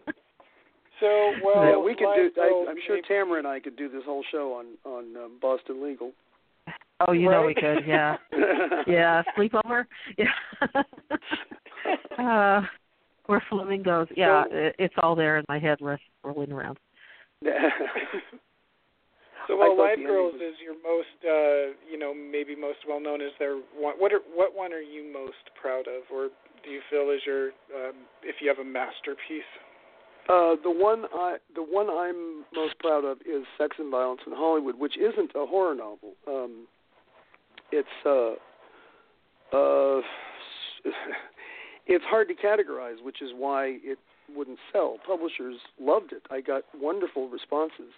So 0.99 1.33
well, 1.43 1.63
yeah, 1.63 1.77
we 1.77 1.93
could 1.93 2.07
do. 2.15 2.31
I, 2.41 2.65
I'm 2.69 2.77
sure 2.87 2.99
Tamara 3.07 3.37
and 3.37 3.47
I 3.47 3.59
could 3.59 3.75
do 3.75 3.87
this 3.87 4.01
whole 4.05 4.23
show 4.31 4.53
on 4.53 4.65
on 4.91 5.15
um, 5.15 5.37
Boston 5.39 5.83
Legal. 5.83 6.11
oh, 7.07 7.11
you 7.11 7.29
know 7.29 7.43
we 7.45 7.53
could, 7.53 7.85
yeah. 7.85 8.17
Yeah, 8.87 9.21
sleepover. 9.37 9.85
Yeah. 10.17 10.25
uh 12.17 12.61
where 13.27 13.43
flamingos. 13.49 14.07
Yeah, 14.15 14.43
So- 14.49 14.55
it, 14.55 14.75
it's 14.79 14.95
all 15.01 15.15
there 15.15 15.37
in 15.37 15.45
my 15.47 15.59
head 15.59 15.77
ro- 15.81 15.97
rolling 16.23 16.51
around. 16.51 16.77
So 19.47 19.53
I 19.55 19.69
well, 19.69 19.77
thought 19.77 19.97
Live 19.97 20.05
Girls 20.05 20.35
is 20.35 20.55
your 20.61 20.75
most, 20.83 21.15
uh, 21.23 21.71
you 21.89 21.97
know, 21.97 22.13
maybe 22.13 22.53
most 22.53 22.79
well 22.87 22.99
known. 22.99 23.21
Is 23.21 23.31
there 23.39 23.55
one? 23.73 23.95
What 23.97 24.11
are 24.11 24.19
what 24.35 24.53
one 24.53 24.73
are 24.73 24.81
you 24.81 25.09
most 25.11 25.39
proud 25.59 25.87
of, 25.87 26.03
or 26.13 26.27
do 26.63 26.69
you 26.69 26.81
feel 26.89 27.09
is 27.15 27.21
your, 27.25 27.47
um, 27.73 27.95
if 28.23 28.35
you 28.41 28.49
have 28.49 28.59
a 28.59 28.65
masterpiece? 28.65 29.47
Uh, 30.27 30.55
the 30.61 30.69
one 30.71 31.05
I 31.13 31.37
the 31.55 31.63
one 31.63 31.89
I'm 31.89 32.43
most 32.53 32.77
proud 32.79 33.05
of 33.05 33.19
is 33.21 33.45
Sex 33.57 33.77
and 33.79 33.89
Violence 33.89 34.19
in 34.27 34.33
Hollywood, 34.35 34.77
which 34.77 34.97
isn't 34.97 35.31
a 35.33 35.45
horror 35.45 35.75
novel. 35.75 36.15
Um, 36.27 36.67
it's 37.71 37.87
uh, 38.05 38.35
uh, 39.55 40.01
it's 41.87 42.05
hard 42.05 42.27
to 42.29 42.35
categorize, 42.35 43.01
which 43.03 43.21
is 43.21 43.31
why 43.35 43.77
it 43.83 43.97
wouldn't 44.35 44.59
sell. 44.71 44.97
Publishers 45.05 45.55
loved 45.79 46.11
it. 46.11 46.23
I 46.29 46.41
got 46.41 46.63
wonderful 46.79 47.29
responses, 47.29 47.93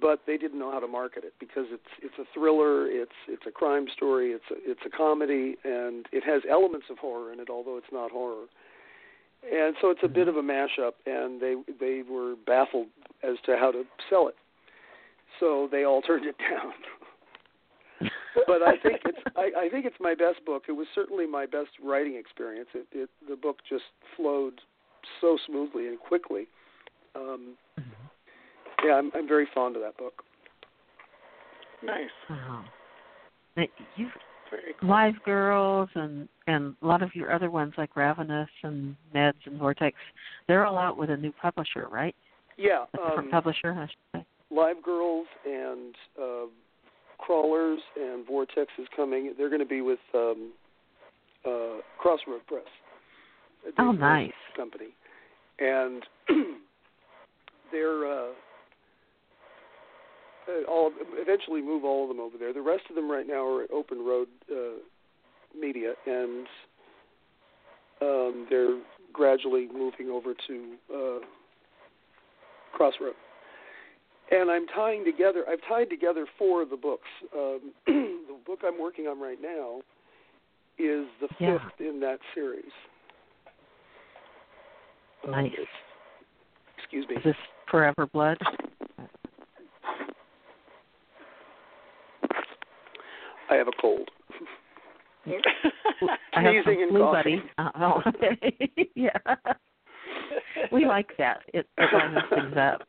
but 0.00 0.20
they 0.26 0.36
didn't 0.38 0.58
know 0.58 0.70
how 0.70 0.80
to 0.80 0.88
market 0.88 1.24
it 1.24 1.34
because 1.38 1.66
it's 1.70 1.92
it's 2.02 2.14
a 2.18 2.24
thriller, 2.34 2.86
it's 2.86 3.12
it's 3.28 3.44
a 3.46 3.50
crime 3.50 3.86
story, 3.94 4.30
it's 4.32 4.44
a, 4.50 4.54
it's 4.70 4.80
a 4.86 4.90
comedy, 4.90 5.56
and 5.64 6.06
it 6.12 6.24
has 6.24 6.42
elements 6.50 6.86
of 6.90 6.98
horror 6.98 7.32
in 7.32 7.40
it, 7.40 7.48
although 7.50 7.76
it's 7.76 7.92
not 7.92 8.10
horror 8.10 8.46
and 9.50 9.74
so 9.80 9.90
it's 9.90 10.02
a 10.02 10.08
bit 10.08 10.28
of 10.28 10.36
a 10.36 10.42
mashup, 10.42 10.92
and 11.06 11.40
they 11.40 11.54
they 11.80 12.02
were 12.08 12.36
baffled 12.46 12.86
as 13.22 13.36
to 13.46 13.56
how 13.56 13.72
to 13.72 13.84
sell 14.08 14.28
it, 14.28 14.36
so 15.40 15.68
they 15.70 15.84
all 15.84 16.02
turned 16.06 16.26
it 16.26 16.36
down. 16.38 16.72
But 18.46 18.62
I 18.62 18.76
think 18.82 19.00
it's 19.04 19.18
I, 19.36 19.66
I 19.66 19.68
think 19.68 19.86
it's 19.86 19.96
my 20.00 20.14
best 20.14 20.44
book. 20.44 20.64
It 20.68 20.72
was 20.72 20.86
certainly 20.94 21.26
my 21.26 21.46
best 21.46 21.70
writing 21.82 22.16
experience. 22.16 22.68
It, 22.74 22.86
it 22.92 23.10
the 23.28 23.36
book 23.36 23.58
just 23.68 23.84
flowed 24.16 24.60
so 25.20 25.38
smoothly 25.46 25.88
and 25.88 25.98
quickly. 25.98 26.46
Um, 27.14 27.54
yeah, 28.84 28.94
I'm 28.94 29.10
I'm 29.14 29.28
very 29.28 29.48
fond 29.54 29.76
of 29.76 29.82
that 29.82 29.96
book. 29.96 30.22
Nice, 31.84 32.10
Wow. 32.30 32.64
Now, 33.56 33.64
You've 33.96 34.12
cool. 34.80 34.88
Live 34.88 35.14
Girls 35.24 35.88
and 35.94 36.28
and 36.46 36.74
a 36.82 36.86
lot 36.86 37.02
of 37.02 37.14
your 37.14 37.32
other 37.32 37.50
ones 37.50 37.74
like 37.76 37.96
Ravenous 37.96 38.48
and 38.62 38.96
Meds 39.14 39.34
and 39.46 39.58
Vortex, 39.58 39.96
they're 40.48 40.66
all 40.66 40.78
out 40.78 40.96
with 40.96 41.10
a 41.10 41.16
new 41.16 41.32
publisher, 41.32 41.88
right? 41.90 42.14
Yeah, 42.56 42.84
A 42.94 42.96
different 42.96 43.18
um, 43.26 43.30
publisher, 43.30 43.72
I 43.72 43.86
should 43.86 44.20
say. 44.20 44.26
Live 44.50 44.82
Girls 44.82 45.26
and 45.46 45.94
uh, 46.20 46.46
Crawlers 47.22 47.80
and 47.96 48.26
Vortex 48.26 48.70
is 48.78 48.86
coming. 48.94 49.32
They're 49.38 49.48
going 49.48 49.60
to 49.60 49.66
be 49.66 49.80
with 49.80 50.00
um, 50.14 50.52
uh, 51.46 51.80
Crossroad 51.98 52.46
Press. 52.46 52.64
Oh, 53.78 53.92
nice. 53.92 54.32
Company, 54.56 54.88
and 55.60 56.02
they're 57.72 58.06
uh, 58.06 58.30
uh, 60.48 60.68
all 60.68 60.90
eventually 61.12 61.62
move 61.62 61.84
all 61.84 62.02
of 62.02 62.08
them 62.08 62.18
over 62.18 62.36
there. 62.36 62.52
The 62.52 62.60
rest 62.60 62.82
of 62.90 62.96
them 62.96 63.08
right 63.08 63.26
now 63.26 63.46
are 63.46 63.62
at 63.62 63.70
Open 63.70 64.04
Road 64.04 64.26
uh, 64.50 64.80
Media, 65.58 65.92
and 66.06 66.46
um, 68.00 68.46
they're 68.50 68.80
gradually 69.12 69.68
moving 69.72 70.08
over 70.08 70.34
to 70.48 70.74
uh, 70.92 71.18
Crossroad 72.72 73.14
and 74.32 74.50
I'm 74.50 74.66
tying 74.68 75.04
together. 75.04 75.44
I've 75.48 75.60
tied 75.68 75.90
together 75.90 76.26
four 76.38 76.62
of 76.62 76.70
the 76.70 76.76
books. 76.76 77.08
Um, 77.36 77.72
the 77.86 78.38
book 78.44 78.60
I'm 78.64 78.80
working 78.80 79.06
on 79.06 79.20
right 79.20 79.38
now 79.40 79.80
is 80.78 81.06
the 81.20 81.28
Yeah. 81.38 81.58
fifth 81.58 81.80
in 81.86 82.00
that 82.00 82.18
series. 82.34 82.72
Um, 85.24 85.30
Nice. 85.32 85.52
it's- 85.52 85.66
excuse 86.78 87.06
me. 87.08 87.16
Is 87.16 87.22
this 87.24 87.36
Forever 87.70 88.06
Blood? 88.06 88.38
I 93.50 93.54
have 93.56 93.68
a 93.68 93.72
cold. 93.80 94.10
I 96.34 96.40
have 96.40 96.64
some 96.64 96.88
flu 96.88 96.98
buddy. 97.12 97.42
Uh, 97.58 97.70
oh, 97.76 98.02
okay. 98.06 98.90
yeah. 98.94 99.10
We 100.72 100.86
like 100.86 101.10
that. 101.18 101.42
It, 101.52 101.68
it 101.76 102.24
things 102.30 102.56
up. 102.56 102.82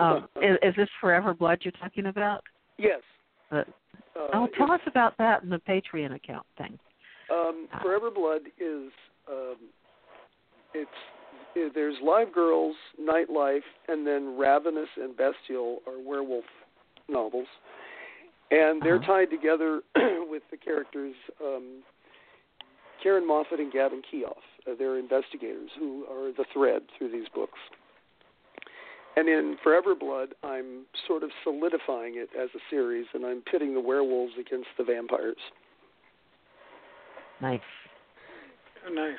Um, 0.00 0.28
is, 0.42 0.56
is 0.62 0.74
this 0.76 0.88
Forever 1.00 1.34
Blood 1.34 1.58
you're 1.62 1.72
talking 1.72 2.06
about? 2.06 2.42
Yes. 2.78 3.00
Uh, 3.50 3.62
Uh, 4.14 4.28
oh, 4.34 4.48
tell 4.58 4.70
us 4.70 4.80
about 4.86 5.16
that 5.18 5.42
and 5.42 5.50
the 5.52 5.60
Patreon 5.68 6.14
account 6.14 6.46
thing. 6.58 6.78
Um, 7.30 7.66
Forever 7.80 8.10
Blood 8.10 8.42
is 8.60 8.90
um, 9.30 9.56
it's 10.74 10.90
it, 11.54 11.72
there's 11.74 11.96
Live 12.02 12.32
Girls, 12.32 12.74
Nightlife, 13.00 13.60
and 13.88 14.06
then 14.06 14.36
Ravenous 14.38 14.88
and 14.96 15.14
Bestial 15.16 15.78
are 15.86 15.98
werewolf 16.02 16.44
novels, 17.08 17.46
and 18.50 18.80
they're 18.82 18.96
Uh-huh. 18.96 19.12
tied 19.18 19.30
together 19.30 19.80
with 20.30 20.42
the 20.50 20.56
characters 20.56 21.14
um, 21.44 21.82
Karen 23.02 23.26
Moffat 23.26 23.60
and 23.60 23.72
Gavin 23.72 24.02
Keough. 24.12 24.32
Uh, 24.66 24.74
they're 24.78 24.98
investigators 24.98 25.70
who 25.78 26.04
are 26.10 26.32
the 26.32 26.44
thread 26.52 26.82
through 26.96 27.10
these 27.10 27.28
books. 27.34 27.58
And 29.16 29.28
in 29.28 29.56
Forever 29.62 29.94
Blood, 29.94 30.30
I'm 30.42 30.86
sort 31.06 31.22
of 31.22 31.30
solidifying 31.44 32.14
it 32.16 32.30
as 32.38 32.48
a 32.54 32.60
series, 32.70 33.06
and 33.12 33.26
I'm 33.26 33.42
pitting 33.42 33.74
the 33.74 33.80
werewolves 33.80 34.32
against 34.40 34.68
the 34.78 34.84
vampires. 34.84 35.36
Nice. 37.42 37.60
nice. 38.90 39.18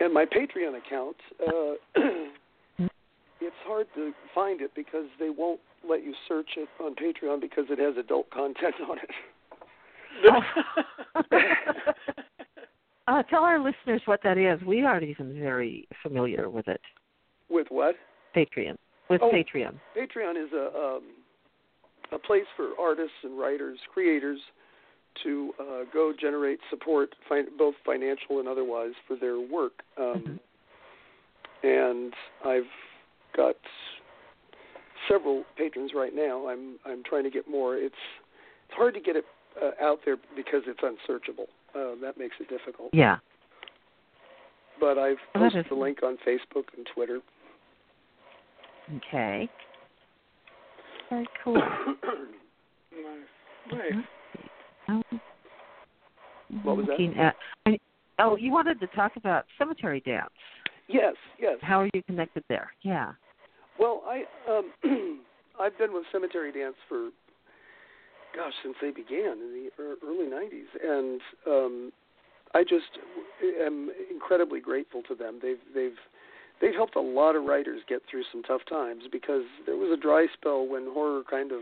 And 0.00 0.14
my 0.14 0.24
Patreon 0.24 0.78
account, 0.78 1.16
uh, 1.46 1.74
it's 3.40 3.56
hard 3.66 3.86
to 3.94 4.12
find 4.34 4.60
it 4.60 4.70
because 4.74 5.06
they 5.18 5.30
won't 5.30 5.60
let 5.88 6.02
you 6.02 6.14
search 6.26 6.50
it 6.56 6.68
on 6.80 6.94
Patreon 6.94 7.40
because 7.40 7.64
it 7.68 7.78
has 7.78 7.96
adult 8.02 8.30
content 8.30 8.74
on 8.88 8.98
it. 8.98 9.10
uh, 13.08 13.22
tell 13.24 13.42
our 13.42 13.58
listeners 13.58 14.02
what 14.06 14.20
that 14.22 14.38
is. 14.38 14.64
We 14.66 14.82
aren't 14.82 15.04
even 15.04 15.38
very 15.38 15.88
familiar 16.02 16.48
with 16.48 16.68
it. 16.68 16.80
With 17.50 17.66
what? 17.70 17.96
Patreon. 18.34 18.76
With 19.08 19.20
Oh. 19.22 19.30
Patreon. 19.30 19.74
Patreon 19.96 20.42
is 20.42 20.52
a 20.52 20.66
um, 20.78 21.02
a 22.12 22.18
place 22.18 22.44
for 22.56 22.70
artists 22.78 23.16
and 23.22 23.38
writers, 23.38 23.78
creators, 23.92 24.40
to 25.22 25.52
uh, 25.58 25.64
go 25.92 26.12
generate 26.18 26.58
support, 26.70 27.14
fin- 27.28 27.48
both 27.58 27.74
financial 27.84 28.38
and 28.38 28.48
otherwise, 28.48 28.92
for 29.08 29.16
their 29.16 29.40
work. 29.40 29.82
Um, 29.98 30.38
And 31.64 32.12
I've 32.44 32.70
got 33.36 33.54
several 35.08 35.44
patrons 35.56 35.92
right 35.94 36.14
now. 36.14 36.48
I'm 36.48 36.76
I'm 36.84 37.02
trying 37.04 37.24
to 37.24 37.30
get 37.30 37.48
more. 37.48 37.76
It's 37.76 37.94
it's 38.66 38.76
hard 38.76 38.94
to 38.94 39.00
get 39.00 39.14
it 39.16 39.24
uh, 39.62 39.70
out 39.80 40.00
there 40.04 40.16
because 40.34 40.62
it's 40.66 40.80
unsearchable. 40.82 41.46
Uh, 41.74 41.94
that 42.00 42.18
makes 42.18 42.34
it 42.40 42.48
difficult. 42.48 42.90
Yeah. 42.92 43.18
But 44.80 44.98
I've 44.98 45.18
posted 45.34 45.66
the 45.68 45.76
link 45.76 46.02
on 46.02 46.16
Facebook 46.26 46.64
and 46.76 46.84
Twitter. 46.92 47.20
Okay. 48.96 49.48
Very 51.10 51.26
cool. 51.44 51.54
nice. 53.70 53.92
What 56.62 56.76
was 56.76 56.86
that? 56.86 57.34
At, 57.66 57.80
oh, 58.18 58.36
you 58.36 58.52
wanted 58.52 58.80
to 58.80 58.86
talk 58.88 59.12
about 59.16 59.46
cemetery 59.58 60.00
dance. 60.00 60.30
yes, 60.88 61.14
yes. 61.40 61.56
How 61.62 61.80
are 61.80 61.88
you 61.94 62.02
connected 62.02 62.44
there? 62.48 62.72
Yeah. 62.82 63.12
Well, 63.78 64.02
I 64.06 64.24
um, 64.50 64.72
I've 65.60 65.76
been 65.78 65.92
with 65.92 66.04
Cemetery 66.12 66.52
Dance 66.52 66.76
for 66.88 67.10
gosh 68.34 68.52
since 68.62 68.76
they 68.80 68.90
began 68.90 69.38
in 69.38 69.68
the 69.78 69.82
early 69.82 70.26
'90s, 70.26 70.70
and 70.82 71.20
um, 71.46 71.92
I 72.54 72.62
just 72.62 72.98
am 73.64 73.90
incredibly 74.10 74.60
grateful 74.60 75.02
to 75.08 75.14
them. 75.14 75.40
They've 75.42 75.60
they've 75.74 75.98
they've 76.62 76.72
helped 76.74 76.96
a 76.96 77.00
lot 77.00 77.36
of 77.36 77.42
writers 77.44 77.82
get 77.88 78.00
through 78.10 78.22
some 78.32 78.42
tough 78.44 78.62
times 78.70 79.02
because 79.12 79.42
there 79.66 79.76
was 79.76 79.90
a 79.92 80.00
dry 80.00 80.26
spell 80.32 80.66
when 80.66 80.86
horror 80.94 81.22
kind 81.28 81.52
of 81.52 81.60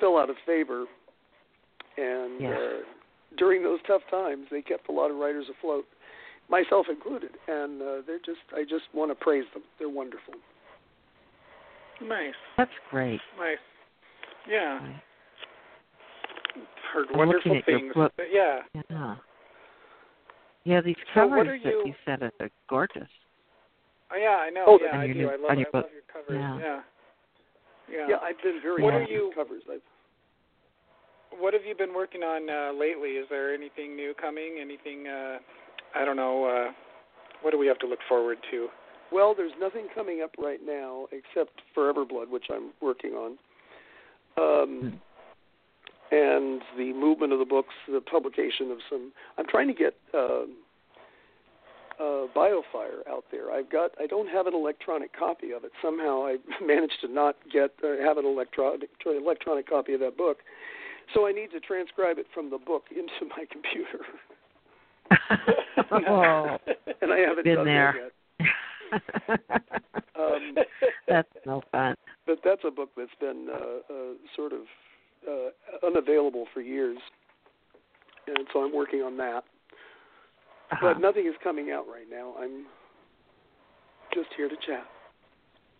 fell 0.00 0.18
out 0.18 0.30
of 0.30 0.36
favor, 0.44 0.86
and 1.96 2.40
Yeah. 2.40 2.50
uh, 2.58 2.82
during 3.36 3.62
those 3.62 3.78
tough 3.86 4.02
times, 4.10 4.46
they 4.50 4.62
kept 4.62 4.88
a 4.88 4.92
lot 4.92 5.10
of 5.10 5.16
writers 5.18 5.46
afloat, 5.48 5.86
myself 6.48 6.86
included. 6.90 7.30
And 7.46 7.80
uh, 7.80 8.02
they're 8.06 8.18
just 8.18 8.40
I 8.52 8.62
just 8.62 8.84
want 8.92 9.10
to 9.10 9.14
praise 9.14 9.44
them. 9.54 9.62
They're 9.78 9.88
wonderful. 9.88 10.34
Nice. 12.02 12.34
That's 12.58 12.70
great. 12.90 13.20
Nice. 13.38 13.58
Yeah. 14.48 14.78
Right. 14.80 15.02
Heard 16.92 17.06
I'm 17.12 17.18
wonderful 17.18 17.54
looking 17.54 17.62
at 17.62 17.68
your 17.68 17.78
things. 17.80 17.94
book. 17.94 18.12
But 18.16 18.26
yeah. 18.32 18.60
Yeah. 18.90 19.14
Yeah, 20.64 20.80
these 20.80 20.96
So 21.14 21.26
what 21.26 21.38
covers 21.46 21.48
are 21.48 21.58
that 21.64 21.70
you- 21.70 21.86
you 21.86 21.94
sent 22.04 22.22
are 22.22 22.50
gorgeous. 22.68 23.08
Oh 24.12 24.16
yeah, 24.18 24.36
I 24.44 24.50
know. 24.50 24.64
Oh, 24.66 24.78
yeah, 24.82 24.94
on 24.94 25.00
I 25.00 25.04
your 25.06 25.14
do. 25.14 25.20
new- 25.20 25.28
I 25.30 25.36
love 25.36 25.50
on 25.50 25.58
your 25.58 25.68
I 25.72 25.76
love 25.78 25.84
book. 25.84 25.92
your 25.92 26.02
covers. 26.12 26.36
Yeah. 26.38 26.58
Yeah. 26.58 26.80
Yeah. 27.90 28.06
Yeah, 28.08 28.16
I've 28.22 28.40
been 28.42 28.60
very 28.62 28.82
What 28.82 28.94
happy 28.94 29.12
are 29.12 29.16
you- 29.16 29.26
with 29.28 29.34
covers. 29.36 29.62
I've, 29.70 29.80
What 31.40 31.54
have 31.54 31.64
you 31.64 31.74
been 31.74 31.94
working 31.94 32.22
on 32.22 32.48
uh, 32.50 32.72
lately? 32.78 33.16
Is 33.16 33.26
there 33.30 33.54
anything 33.54 33.96
new 33.96 34.12
coming? 34.20 34.58
Anything 34.60 35.08
uh 35.08 35.38
I 35.94 36.04
don't 36.04 36.16
know, 36.16 36.44
uh 36.44 36.72
what 37.42 37.50
do 37.50 37.58
we 37.58 37.66
have 37.66 37.78
to 37.80 37.86
look 37.86 37.98
forward 38.08 38.38
to? 38.50 38.68
well, 39.10 39.34
there's 39.36 39.52
nothing 39.60 39.88
coming 39.94 40.22
up 40.22 40.30
right 40.38 40.60
now 40.64 41.06
except 41.12 41.60
Forever 41.74 42.04
Blood, 42.06 42.30
which 42.30 42.46
I'm 42.50 42.70
working 42.80 43.12
on, 43.12 43.36
um, 44.38 45.00
and 46.10 46.62
the 46.78 46.92
movement 46.94 47.32
of 47.34 47.38
the 47.38 47.44
books, 47.44 47.74
the 47.88 48.00
publication 48.00 48.70
of 48.70 48.78
some. 48.88 49.12
I'm 49.36 49.46
trying 49.46 49.68
to 49.68 49.74
get 49.74 49.94
um 50.14 50.56
uh, 52.00 52.26
Biofire 52.34 53.06
out 53.08 53.24
there. 53.30 53.50
I've 53.50 53.70
got. 53.70 53.92
I 54.00 54.06
don't 54.06 54.28
have 54.28 54.46
an 54.46 54.54
electronic 54.54 55.16
copy 55.16 55.52
of 55.52 55.64
it. 55.64 55.72
Somehow 55.82 56.24
I 56.26 56.36
managed 56.64 57.00
to 57.02 57.08
not 57.08 57.36
get 57.52 57.72
uh, 57.84 58.02
have 58.04 58.18
an 58.18 58.24
electronic 58.26 58.90
electronic 59.06 59.68
copy 59.68 59.94
of 59.94 60.00
that 60.00 60.16
book. 60.16 60.38
So 61.14 61.26
I 61.26 61.32
need 61.32 61.50
to 61.50 61.60
transcribe 61.60 62.18
it 62.18 62.26
from 62.32 62.50
the 62.50 62.58
book 62.58 62.84
into 62.90 63.26
my 63.36 63.44
computer, 63.50 64.04
oh, 66.08 66.56
and 67.02 67.12
I 67.12 67.18
haven't 67.18 67.44
Been 67.44 67.56
done 67.56 67.66
there. 67.66 67.94
that 68.38 68.46
yet. 69.30 69.50
Um, 70.18 70.54
that's 71.08 71.28
no 71.46 71.62
fun. 71.72 71.96
but 72.26 72.38
that's 72.44 72.60
a 72.66 72.70
book 72.70 72.90
that's 72.96 73.10
been 73.18 73.48
uh, 73.52 73.92
uh, 73.92 73.94
sort 74.36 74.52
of 74.52 74.60
uh, 75.28 75.86
unavailable 75.86 76.46
for 76.54 76.60
years, 76.60 76.98
and 78.26 78.46
so 78.52 78.60
I'm 78.64 78.74
working 78.74 79.00
on 79.00 79.16
that. 79.16 79.44
Uh-huh. 80.72 80.94
But 80.94 81.00
nothing 81.00 81.26
is 81.26 81.34
coming 81.44 81.70
out 81.70 81.86
right 81.86 82.08
now. 82.10 82.34
I'm 82.40 82.66
just 84.14 84.28
here 84.36 84.48
to 84.48 84.56
chat. 84.66 84.86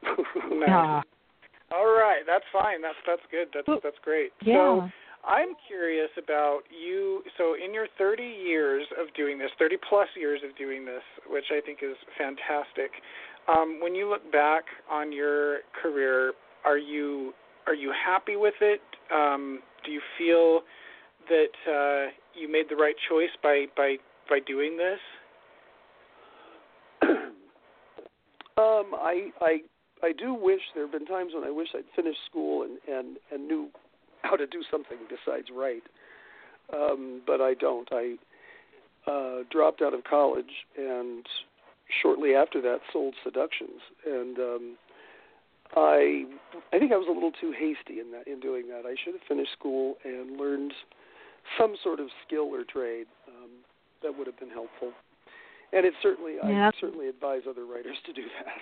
Nice. 0.52 0.68
Yeah. 0.68 1.02
All 1.72 1.86
right, 1.86 2.20
that's 2.26 2.44
fine. 2.52 2.82
That's 2.82 2.98
that's 3.06 3.22
good. 3.30 3.48
That's 3.54 3.66
Well, 3.66 3.80
that's 3.82 3.96
great. 4.04 4.32
Yeah. 4.44 4.54
So 4.54 4.90
I'm 5.24 5.54
curious 5.66 6.10
about 6.22 6.60
you. 6.68 7.22
So, 7.38 7.54
in 7.54 7.72
your 7.72 7.86
30 7.96 8.22
years 8.22 8.84
of 9.00 9.06
doing 9.14 9.38
this, 9.38 9.50
30 9.58 9.76
plus 9.88 10.08
years 10.16 10.40
of 10.48 10.56
doing 10.56 10.84
this, 10.84 11.02
which 11.28 11.44
I 11.50 11.60
think 11.64 11.78
is 11.82 11.96
fantastic, 12.18 12.90
um, 13.48 13.78
when 13.80 13.94
you 13.94 14.10
look 14.10 14.30
back 14.32 14.64
on 14.90 15.12
your 15.12 15.60
career, 15.80 16.32
are 16.64 16.78
you 16.78 17.32
are 17.66 17.74
you 17.74 17.92
happy 17.92 18.36
with 18.36 18.54
it? 18.60 18.80
Um, 19.14 19.60
do 19.84 19.92
you 19.92 20.00
feel 20.18 20.62
that 21.28 21.54
uh, 21.70 22.10
you 22.34 22.50
made 22.50 22.66
the 22.68 22.76
right 22.76 22.96
choice 23.08 23.30
by 23.42 23.66
by 23.76 23.96
by 24.32 24.38
doing 24.40 24.78
this? 24.78 24.98
um, 27.02 27.18
I 28.56 29.28
I 29.42 29.58
I 30.02 30.12
do 30.12 30.32
wish 30.32 30.62
there 30.74 30.84
have 30.84 30.92
been 30.92 31.04
times 31.04 31.32
when 31.34 31.44
I 31.44 31.50
wish 31.50 31.68
I'd 31.74 31.84
finished 31.94 32.20
school 32.30 32.62
and 32.62 32.78
and 32.88 33.18
and 33.30 33.46
knew 33.46 33.68
how 34.22 34.36
to 34.36 34.46
do 34.46 34.62
something 34.70 34.96
besides 35.10 35.48
write. 35.54 35.82
Um, 36.72 37.20
but 37.26 37.42
I 37.42 37.52
don't. 37.52 37.88
I 37.92 38.14
uh, 39.06 39.42
dropped 39.50 39.82
out 39.82 39.92
of 39.92 40.04
college 40.04 40.64
and 40.78 41.26
shortly 42.00 42.34
after 42.34 42.62
that 42.62 42.78
sold 42.90 43.14
Seductions 43.22 43.82
and 44.06 44.38
um, 44.38 44.76
I 45.76 46.24
I 46.72 46.78
think 46.78 46.92
I 46.92 46.96
was 46.96 47.08
a 47.10 47.12
little 47.12 47.32
too 47.32 47.52
hasty 47.52 48.00
in 48.00 48.12
that 48.12 48.26
in 48.26 48.40
doing 48.40 48.68
that. 48.68 48.86
I 48.86 48.94
should 49.04 49.12
have 49.12 49.28
finished 49.28 49.52
school 49.52 49.96
and 50.04 50.38
learned 50.38 50.72
some 51.58 51.74
sort 51.82 52.00
of 52.00 52.06
skill 52.26 52.48
or 52.54 52.64
trade 52.64 53.08
that 54.02 54.16
would 54.16 54.26
have 54.26 54.38
been 54.38 54.50
helpful. 54.50 54.92
And 55.72 55.86
it 55.86 55.94
certainly 56.02 56.34
Yeah. 56.36 56.68
I 56.68 56.80
certainly 56.80 57.08
advise 57.08 57.42
other 57.48 57.64
writers 57.64 57.96
to 58.06 58.12
do 58.12 58.22
that. 58.22 58.46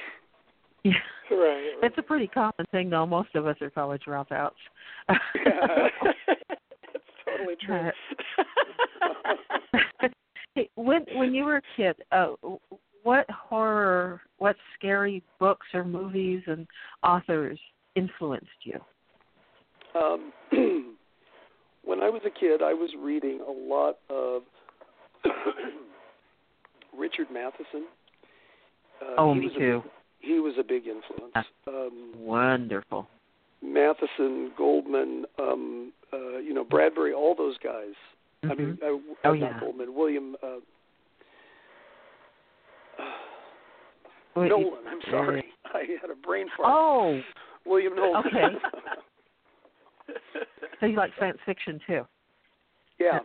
Yeah. 0.83 0.93
Right. 1.31 1.75
It's 1.83 1.97
a 1.99 2.03
pretty 2.03 2.27
common 2.27 2.67
thing, 2.73 2.91
though. 2.91 3.07
Most 3.07 3.37
of 3.37 3.47
us 3.47 3.55
are 3.61 3.71
college 3.71 4.03
dropouts. 4.09 4.51
That's 5.09 5.21
totally 7.25 7.55
true. 7.65 7.91
hey, 10.57 10.69
when 10.75 11.05
when 11.15 11.33
you 11.33 11.45
were 11.45 11.59
a 11.59 11.63
kid, 11.77 11.95
uh, 12.11 12.33
what 13.05 13.31
horror, 13.31 14.21
what 14.39 14.57
scary 14.77 15.23
books 15.39 15.67
or 15.73 15.85
movies 15.85 16.43
and 16.49 16.67
authors 17.05 17.61
influenced 17.95 18.49
you? 18.65 18.81
Um, 19.95 20.33
when 21.85 22.01
I 22.03 22.11
was 22.11 22.23
a 22.27 22.31
kid, 22.31 22.63
I 22.63 22.75
was 22.75 22.91
reading 22.99 23.41
a 23.47 23.53
lot 23.53 23.99
of 24.09 24.43
Richard 26.97 27.29
Matheson. 27.33 27.87
Uh, 29.03 29.15
oh, 29.19 29.35
he 29.35 29.41
me 29.41 29.47
was 29.47 29.55
a 29.57 29.59
too. 29.59 29.83
he 30.21 30.39
was 30.41 30.55
a 30.59 30.63
big 30.63 30.85
influence. 30.87 31.47
Um, 31.67 32.13
Wonderful. 32.17 33.09
Matheson, 33.63 34.53
Goldman, 34.57 35.25
um, 35.39 35.93
uh, 36.13 36.39
you 36.39 36.55
know, 36.55 36.65
Bradbury, 36.65 37.13
all 37.13 37.35
those 37.35 37.57
guys. 37.63 37.95
I 38.43 38.55
mean, 38.55 38.79
Mhm. 38.79 38.83
uh, 38.83 39.15
Oh, 39.25 39.35
not 39.35 39.39
yeah. 39.39 39.61
Goldman, 39.61 39.95
William 39.95 40.35
uh, 40.43 40.57
Wait, 44.37 44.49
Nolan. 44.49 44.87
I'm 44.89 45.01
sorry, 45.11 45.45
I 45.75 45.85
had 46.01 46.11
a 46.11 46.15
brain 46.15 46.47
fart. 46.57 46.71
Oh, 46.73 47.21
William 47.67 47.95
Nolan. 47.97 48.23
Okay. 48.27 48.55
so 50.81 50.87
you 50.87 50.97
like 50.97 51.11
science 51.19 51.39
fiction 51.45 51.81
too? 51.87 52.07
yeah. 52.99 53.21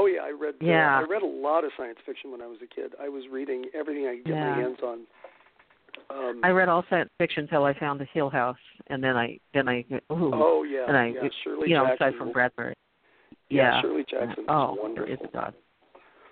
Oh 0.00 0.06
yeah, 0.06 0.20
I 0.22 0.30
read. 0.30 0.54
Yeah. 0.62 0.96
Uh, 0.96 1.00
I 1.02 1.06
read 1.08 1.22
a 1.22 1.26
lot 1.26 1.62
of 1.64 1.72
science 1.76 1.98
fiction 2.06 2.30
when 2.32 2.40
I 2.40 2.46
was 2.46 2.56
a 2.64 2.66
kid. 2.74 2.92
I 3.00 3.08
was 3.10 3.24
reading 3.30 3.66
everything 3.78 4.06
I 4.06 4.16
could 4.16 4.24
get 4.24 4.34
Yeah. 4.34 4.50
my 4.50 4.56
hands 4.56 4.78
on. 4.82 5.00
Um, 6.08 6.40
I 6.42 6.48
read 6.50 6.68
all 6.70 6.84
science 6.88 7.10
fiction 7.18 7.42
until 7.44 7.64
I 7.64 7.78
found 7.78 8.00
the 8.00 8.06
Hill 8.06 8.30
House, 8.30 8.56
and 8.86 9.04
then 9.04 9.16
I 9.16 9.38
then 9.52 9.68
I 9.68 9.84
ooh, 10.10 10.30
oh 10.32 10.62
yeah, 10.62 10.86
and 10.88 10.96
I 10.96 11.08
yeah. 11.08 11.28
Shirley 11.44 11.68
you 11.68 11.74
know 11.74 11.84
Jackson. 11.86 12.06
aside 12.08 12.18
from 12.18 12.32
Bradbury. 12.32 12.74
yeah, 13.50 13.74
Yeah. 13.76 13.82
Shirley 13.82 14.04
Jackson 14.10 14.44
oh, 14.48 14.76
wonderful. 14.80 15.26
a 15.26 15.28
God. 15.28 15.54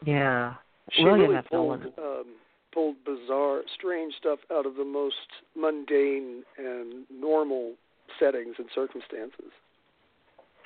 Yeah. 0.06 0.54
She 0.92 1.04
William 1.04 1.20
really 1.30 1.36
F. 1.36 1.44
pulled 1.50 1.82
um, 1.98 2.24
pulled 2.72 2.96
bizarre, 3.04 3.60
strange 3.76 4.14
stuff 4.18 4.38
out 4.50 4.64
of 4.64 4.76
the 4.76 4.84
most 4.84 5.16
mundane 5.56 6.42
and 6.56 7.04
normal 7.12 7.74
settings 8.18 8.54
and 8.58 8.68
circumstances. 8.74 9.52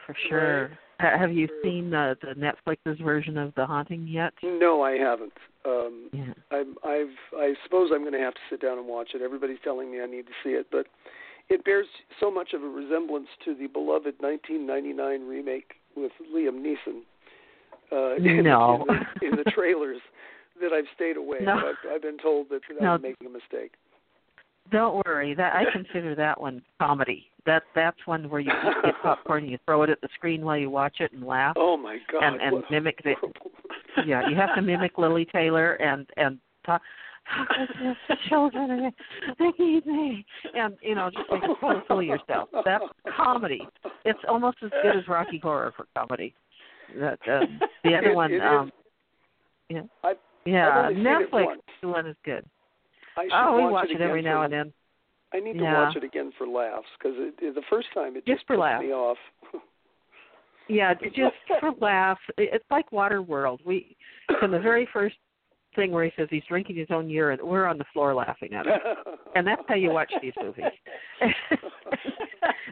For 0.06 0.14
sure. 0.28 0.68
Ha- 0.68 0.74
Have 1.02 1.32
you 1.32 1.48
seen 1.62 1.90
the 1.90 2.16
the 2.22 2.34
Netflix's 2.34 3.00
version 3.00 3.36
of 3.36 3.54
The 3.54 3.66
Haunting 3.66 4.06
yet? 4.06 4.32
No, 4.42 4.82
I 4.82 4.92
haven't. 4.92 5.32
Um, 5.64 6.08
Yeah. 6.12 6.32
I'm, 6.50 6.76
I've, 6.84 7.14
I 7.36 7.54
suppose 7.64 7.90
I'm 7.94 8.00
going 8.02 8.12
to 8.12 8.18
have 8.18 8.34
to 8.34 8.40
sit 8.50 8.60
down 8.60 8.78
and 8.78 8.86
watch 8.86 9.10
it. 9.14 9.22
Everybody's 9.22 9.58
telling 9.64 9.90
me 9.90 10.00
I 10.00 10.06
need 10.06 10.26
to 10.26 10.32
see 10.42 10.50
it, 10.50 10.66
but 10.70 10.86
it 11.48 11.64
bears 11.64 11.86
so 12.20 12.30
much 12.30 12.52
of 12.52 12.62
a 12.62 12.66
resemblance 12.66 13.28
to 13.44 13.54
the 13.54 13.66
beloved 13.68 14.14
1999 14.20 15.26
remake 15.28 15.74
with 15.96 16.12
Liam 16.34 16.62
Neeson. 16.62 17.02
Uh, 17.90 18.16
in, 18.16 18.44
No. 18.44 18.84
in, 18.88 18.96
the, 19.20 19.26
in 19.26 19.36
the 19.44 19.50
trailers 19.50 20.00
that 20.60 20.72
I've 20.72 20.86
stayed 20.94 21.16
away. 21.16 21.38
No. 21.42 21.54
I've, 21.56 21.92
I've 21.94 22.02
been 22.02 22.18
told 22.18 22.48
that 22.50 22.60
No. 22.80 22.94
I'm 22.94 23.02
making 23.02 23.26
a 23.26 23.30
mistake. 23.30 23.72
Don't 24.70 25.04
worry. 25.06 25.34
That 25.34 25.54
I 25.54 25.64
consider 25.72 26.14
that 26.14 26.40
one 26.40 26.62
comedy. 26.80 27.26
That 27.46 27.62
that's 27.74 27.96
one 28.06 28.28
where 28.30 28.40
you 28.40 28.50
just 28.50 28.84
get 28.84 28.94
popcorn 29.02 29.42
and 29.44 29.52
you 29.52 29.58
throw 29.66 29.82
it 29.82 29.90
at 29.90 30.00
the 30.00 30.08
screen 30.14 30.42
while 30.44 30.56
you 30.56 30.70
watch 30.70 30.96
it 31.00 31.12
and 31.12 31.24
laugh. 31.26 31.54
Oh 31.56 31.76
my 31.76 31.98
God! 32.10 32.22
And- 32.22 32.40
and 32.40 32.62
mimic 32.70 33.02
the- 33.02 33.14
yeah, 34.06 34.28
you 34.28 34.36
have 34.36 34.54
to 34.54 34.62
mimic 34.62 34.96
Lili 34.98 35.24
Taylor 35.26 35.74
and 35.74 36.08
and 36.16 36.38
talk. 36.64 36.80
how 37.24 37.44
could 37.48 37.68
this 37.84 37.96
the 38.08 38.16
children 38.28 38.92
need 39.58 39.86
me 39.86 40.24
and 40.54 40.76
you 40.82 40.94
know 40.94 41.08
just 41.10 41.30
make 41.30 41.42
a 41.44 41.54
fool 41.60 41.98
of 41.98 42.04
yourself 42.04 42.48
that's 42.64 42.84
comedy 43.16 43.60
it's 44.04 44.18
almost 44.28 44.56
as 44.62 44.70
good 44.82 44.96
as 44.96 45.06
rocky 45.06 45.38
horror 45.38 45.72
for 45.76 45.86
comedy 45.96 46.34
that 46.98 47.18
uh, 47.30 47.40
the 47.84 47.94
other 47.96 48.10
It- 48.10 48.14
one 48.16 48.32
it 48.32 48.36
is. 48.36 48.42
um 48.44 48.72
yeah 49.68 49.80
I've- 50.02 50.18
yeah 50.46 50.88
it 50.88 50.96
netflix 50.96 51.46
once. 51.46 51.62
one 51.82 52.06
is 52.08 52.16
good 52.24 52.44
I 53.16 53.28
oh 53.32 53.56
we 53.56 53.62
watch 53.64 53.72
watch 53.72 53.88
it 53.90 54.00
it 54.00 54.00
every 54.00 54.22
now 54.22 54.42
and 54.42 54.52
then 54.52 54.72
I 55.34 55.40
need 55.40 55.58
to 55.58 55.64
watch 55.64 55.96
it 55.96 56.04
again 56.04 56.32
for 56.36 56.46
laughs 56.46 56.86
because 56.98 57.16
the 57.40 57.62
first 57.70 57.88
time 57.94 58.16
it 58.16 58.26
Just 58.26 58.38
just 58.40 58.46
for 58.46 58.54
pissed 58.56 58.60
laughs. 58.60 58.82
me 58.82 58.92
off. 58.92 59.18
Yeah, 60.68 60.94
just 61.02 61.34
for 61.60 61.72
laughs. 61.80 62.20
It's 62.38 62.64
like 62.70 62.88
Waterworld. 62.90 63.58
We 63.66 63.96
from 64.38 64.52
the 64.52 64.60
very 64.60 64.88
first 64.92 65.16
thing 65.74 65.90
where 65.90 66.04
he 66.04 66.12
says 66.16 66.28
he's 66.30 66.44
drinking 66.48 66.76
his 66.76 66.86
own 66.90 67.08
urine, 67.10 67.40
we're 67.42 67.66
on 67.66 67.78
the 67.78 67.84
floor 67.92 68.14
laughing 68.14 68.52
at 68.54 68.66
it. 68.66 68.80
And 69.34 69.46
that's 69.46 69.62
how 69.66 69.76
you 69.76 69.90
watch 69.90 70.12
these 70.20 70.34
movies. 70.42 70.64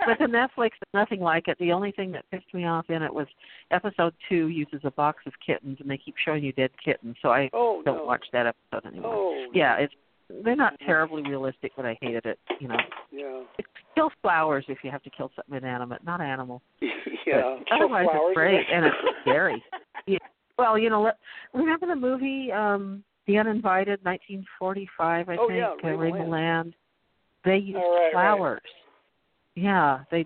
but 0.06 0.18
the 0.18 0.26
Netflix 0.26 0.66
is 0.66 0.88
nothing 0.92 1.20
like 1.20 1.48
it. 1.48 1.56
The 1.58 1.72
only 1.72 1.90
thing 1.90 2.12
that 2.12 2.26
pissed 2.30 2.52
me 2.52 2.66
off 2.66 2.90
in 2.90 3.02
it 3.02 3.12
was 3.12 3.26
episode 3.70 4.12
two 4.28 4.48
uses 4.48 4.80
a 4.84 4.90
box 4.90 5.22
of 5.26 5.32
kittens 5.44 5.78
and 5.80 5.88
they 5.90 5.96
keep 5.96 6.16
showing 6.22 6.44
you 6.44 6.52
dead 6.52 6.70
kittens, 6.84 7.16
so 7.22 7.30
I 7.30 7.48
oh 7.54 7.80
don't 7.82 7.96
no. 7.96 8.04
watch 8.04 8.26
that 8.34 8.46
episode 8.46 8.86
anymore. 8.86 9.14
Oh 9.14 9.46
Yeah, 9.54 9.76
it's 9.76 9.94
they're 10.44 10.56
not 10.56 10.74
terribly 10.84 11.22
realistic, 11.22 11.72
but 11.76 11.86
I 11.86 11.96
hated 12.00 12.26
it. 12.26 12.38
You 12.60 12.68
know, 12.68 12.76
yeah. 13.10 13.40
kill 13.94 14.10
flowers 14.22 14.64
if 14.68 14.78
you 14.82 14.90
have 14.90 15.02
to 15.02 15.10
kill 15.10 15.30
something 15.36 15.56
inanimate, 15.56 16.04
not 16.04 16.20
animal. 16.20 16.62
yeah. 16.80 17.56
But 17.68 17.74
otherwise, 17.76 18.06
it's 18.12 18.34
great 18.34 18.66
and 18.72 18.86
it's 18.86 18.96
scary. 19.22 19.62
Yeah. 20.06 20.16
Well, 20.56 20.78
you 20.78 20.88
know, 20.88 21.02
let, 21.02 21.18
remember 21.52 21.86
the 21.86 21.94
movie 21.94 22.50
um 22.52 23.04
The 23.26 23.36
Uninvited, 23.38 24.00
1945, 24.02 25.28
I 25.28 25.36
Oh, 25.38 25.46
think, 25.46 25.58
yeah, 25.58 25.90
uh, 25.90 25.94
Ray 25.94 26.10
Milland. 26.10 26.72
They 27.44 27.56
used 27.56 27.76
Oh, 27.78 27.94
right, 27.94 28.02
right. 28.04 28.12
flowers. 28.12 28.60
Yeah, 29.54 30.00
they 30.10 30.24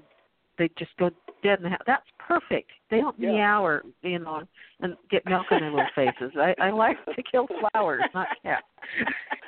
they 0.58 0.70
just 0.78 0.92
go 0.96 1.10
dead 1.44 1.58
in 1.58 1.64
the 1.64 1.70
house. 1.70 1.80
That's 1.86 2.06
perfect. 2.18 2.70
They 2.90 3.00
don't 3.00 3.18
Yeah. 3.18 3.32
meow 3.32 3.64
or 3.64 3.82
you 4.02 4.18
know 4.18 4.42
and 4.80 4.96
get 5.10 5.24
milk 5.26 5.46
in 5.52 5.60
their 5.60 5.70
little 5.70 5.86
faces. 5.94 6.32
I 6.36 6.54
I 6.58 6.70
like 6.70 6.96
to 7.04 7.22
kill 7.22 7.46
flowers, 7.46 8.02
not 8.14 8.28
cats. 8.42 8.66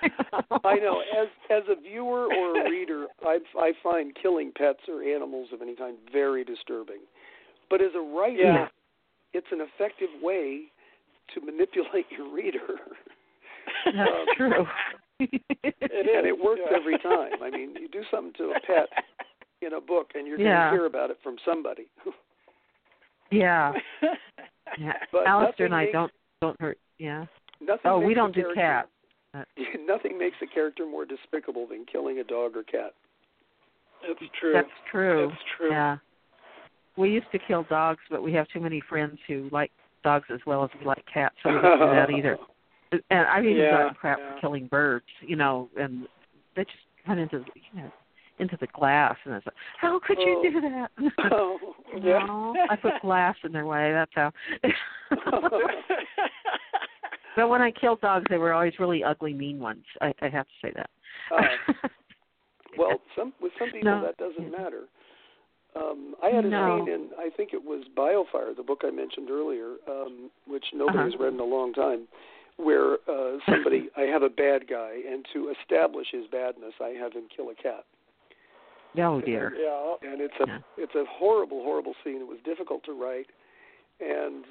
I 0.64 0.76
know. 0.76 1.02
As 1.20 1.28
as 1.50 1.64
a 1.68 1.74
viewer 1.80 2.26
or 2.32 2.61
a 2.61 2.70
reader, 2.70 3.06
I 3.24 3.38
I 3.59 3.72
find 3.82 4.14
killing 4.22 4.52
pets 4.56 4.80
or 4.88 5.02
animals 5.02 5.48
of 5.52 5.62
any 5.62 5.74
kind 5.74 5.96
very 6.12 6.44
disturbing. 6.44 7.00
But 7.70 7.80
as 7.80 7.94
a 7.96 8.00
writer, 8.00 8.42
Yeah. 8.42 8.68
it's 9.32 9.50
an 9.50 9.61
effective 9.61 10.11
way 10.22 10.70
to 11.35 11.40
manipulate 11.40 12.06
your 12.11 12.28
reader. 12.32 12.78
That's 13.85 14.11
Um, 14.11 14.26
true. 14.37 14.66
It 15.18 15.42
and 16.16 16.26
it 16.26 16.38
works 16.38 16.61
yeah. 16.70 16.76
every 16.76 16.98
time. 16.98 17.42
I 17.42 17.50
mean, 17.50 17.74
you 17.80 17.88
do 17.88 18.02
something 18.11 18.35
to 18.35 18.50
a 18.52 18.61
pet 18.61 18.88
in 19.62 19.73
a 19.75 19.81
book, 19.81 20.11
and 20.14 20.27
you're 20.27 20.38
Yeah. 20.38 20.71
going 20.71 20.73
to 20.73 20.77
hear 20.79 20.87
about 20.87 21.11
it 21.11 21.19
from 21.23 21.37
somebody. 21.45 21.87
yeah. 23.31 23.73
Yeah. 24.79 24.95
But 25.12 25.29
Alistair 25.29 25.66
and 25.66 25.73
nothing 25.73 25.73
I 25.73 25.85
makes- 25.85 25.92
don't 25.92 26.12
don't 26.42 26.61
hurt. 26.61 26.77
Yeah. 26.99 27.25
Nothing. 27.61 27.81
Oh, 27.85 27.99
makes 28.01 28.09
we 28.09 28.14
don't 28.14 28.35
do 28.35 28.53
character- 28.53 28.88
cats. 29.33 29.49
Nothing 29.87 30.19
makes 30.19 30.37
a 30.42 30.47
character 30.47 30.85
more 30.85 31.05
despicable 31.05 31.66
than 31.69 31.85
killing 31.90 32.19
a 32.19 32.25
dog 32.25 32.57
or 32.57 32.64
cat. 32.64 32.92
That's 34.07 34.19
true. 34.38 34.53
That's 34.53 34.69
true. 34.90 35.29
That's 35.31 35.42
true. 35.57 35.71
Yeah. 35.71 35.97
We 36.97 37.11
used 37.11 37.31
to 37.31 37.38
kill 37.38 37.62
dogs, 37.71 38.01
but 38.11 38.23
we 38.25 38.33
have 38.33 38.49
too 38.49 38.61
many 38.61 38.83
friends 38.88 39.19
who 39.29 39.49
like 39.53 39.71
dogs 40.03 40.27
as 40.35 40.40
well 40.47 40.64
as 40.64 40.71
we 40.79 40.85
like 40.85 41.05
cats, 41.12 41.37
so 41.45 41.51
we 41.55 41.61
don't 41.61 41.79
do 41.79 41.87
that 41.95 42.11
either. 42.11 42.37
And 42.92 43.27
I've 43.29 43.45
even 43.45 43.57
Yeah, 43.57 43.71
gotten 43.71 43.95
crap 43.95 44.19
yeah. 44.19 44.35
for 44.35 44.40
killing 44.40 44.66
birds, 44.66 45.07
you 45.21 45.37
know, 45.37 45.69
and 45.79 46.09
they 46.57 46.64
just 46.64 46.77
run 47.07 47.19
into 47.21 47.38
you 47.55 47.83
know 47.83 47.92
into 48.38 48.57
the 48.61 48.66
glass, 48.68 49.16
and 49.25 49.35
it's 49.35 49.46
like, 49.46 49.55
how 49.79 49.99
could 50.07 50.18
you 50.18 50.37
Oh. 50.38 50.42
do 50.51 50.61
that? 50.61 50.90
Oh, 51.33 51.75
Yeah. 51.94 52.25
no, 52.27 52.55
I 52.68 52.77
put 52.77 53.01
glass 53.01 53.37
in 53.44 53.53
their 53.53 53.66
way. 53.66 53.92
That's 53.92 54.11
how. 54.14 54.33
but 57.37 57.49
when 57.49 57.62
I 57.62 57.70
killed 57.70 58.01
dogs, 58.01 58.27
they 58.29 58.38
were 58.38 58.53
always 58.53 58.79
really 58.79 59.03
ugly, 59.05 59.33
mean 59.33 59.59
ones. 59.59 59.85
I, 60.01 60.12
I 60.20 60.29
have 60.29 60.46
to 60.46 60.53
say 60.62 60.72
that. 60.75 60.90
Uh, 61.35 61.42
well, 62.79 63.01
some 63.16 63.33
with 63.40 63.53
some 63.59 63.70
people 63.70 63.90
No. 63.90 64.03
that 64.03 64.16
doesn't 64.18 64.51
matter. 64.51 64.83
Um, 65.75 66.14
I 66.22 66.29
had 66.31 66.44
a 66.44 66.49
No. 66.49 66.79
scene 66.85 66.88
in 66.94 67.11
I 67.18 67.31
think 67.37 67.53
it 67.53 67.62
was 67.62 67.85
Biofire, 67.96 68.57
the 68.57 68.62
book 68.62 68.83
I 68.85 68.90
mentioned 68.90 69.31
earlier, 69.31 69.77
um, 69.88 70.31
which 70.46 70.64
Uh-huh. 70.75 70.99
has 70.99 71.16
read 71.18 71.35
in 71.35 71.40
a 71.40 71.44
long 71.44 71.72
time, 71.72 72.09
where 72.57 72.94
uh, 73.09 73.38
somebody 73.46 73.88
I 73.96 74.03
have 74.03 74.22
a 74.22 74.31
bad 74.31 74.66
guy, 74.68 75.01
and 75.11 75.27
to 75.35 75.51
establish 75.61 76.09
his 76.11 76.27
badness, 76.29 76.75
I 76.81 76.88
have 77.01 77.12
him 77.12 77.29
kill 77.35 77.51
a 77.51 77.55
cat. 77.55 77.85
Oh 78.98 79.20
dear. 79.20 79.52
yeah. 79.61 80.11
and 80.11 80.20
it's 80.20 80.35
a 80.40 80.46
Yeah. 80.46 80.59
it's 80.76 80.94
a 80.94 81.04
horrible 81.09 81.62
horrible 81.62 81.94
scene 82.04 82.20
it 82.20 82.26
was 82.26 82.38
difficult 82.44 82.85
to 82.85 82.92
write 82.92 83.26
and 84.00 84.44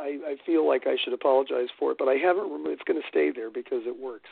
i 0.00 0.18
i 0.26 0.36
feel 0.46 0.66
like 0.66 0.86
i 0.86 0.96
should 1.02 1.12
apologize 1.12 1.68
for 1.78 1.92
it 1.92 1.98
but 1.98 2.08
i 2.08 2.14
haven't 2.14 2.50
remo- 2.50 2.70
it's 2.70 2.82
going 2.84 3.00
to 3.00 3.08
stay 3.08 3.30
there 3.34 3.50
because 3.50 3.82
it 3.86 3.96
works 3.98 4.28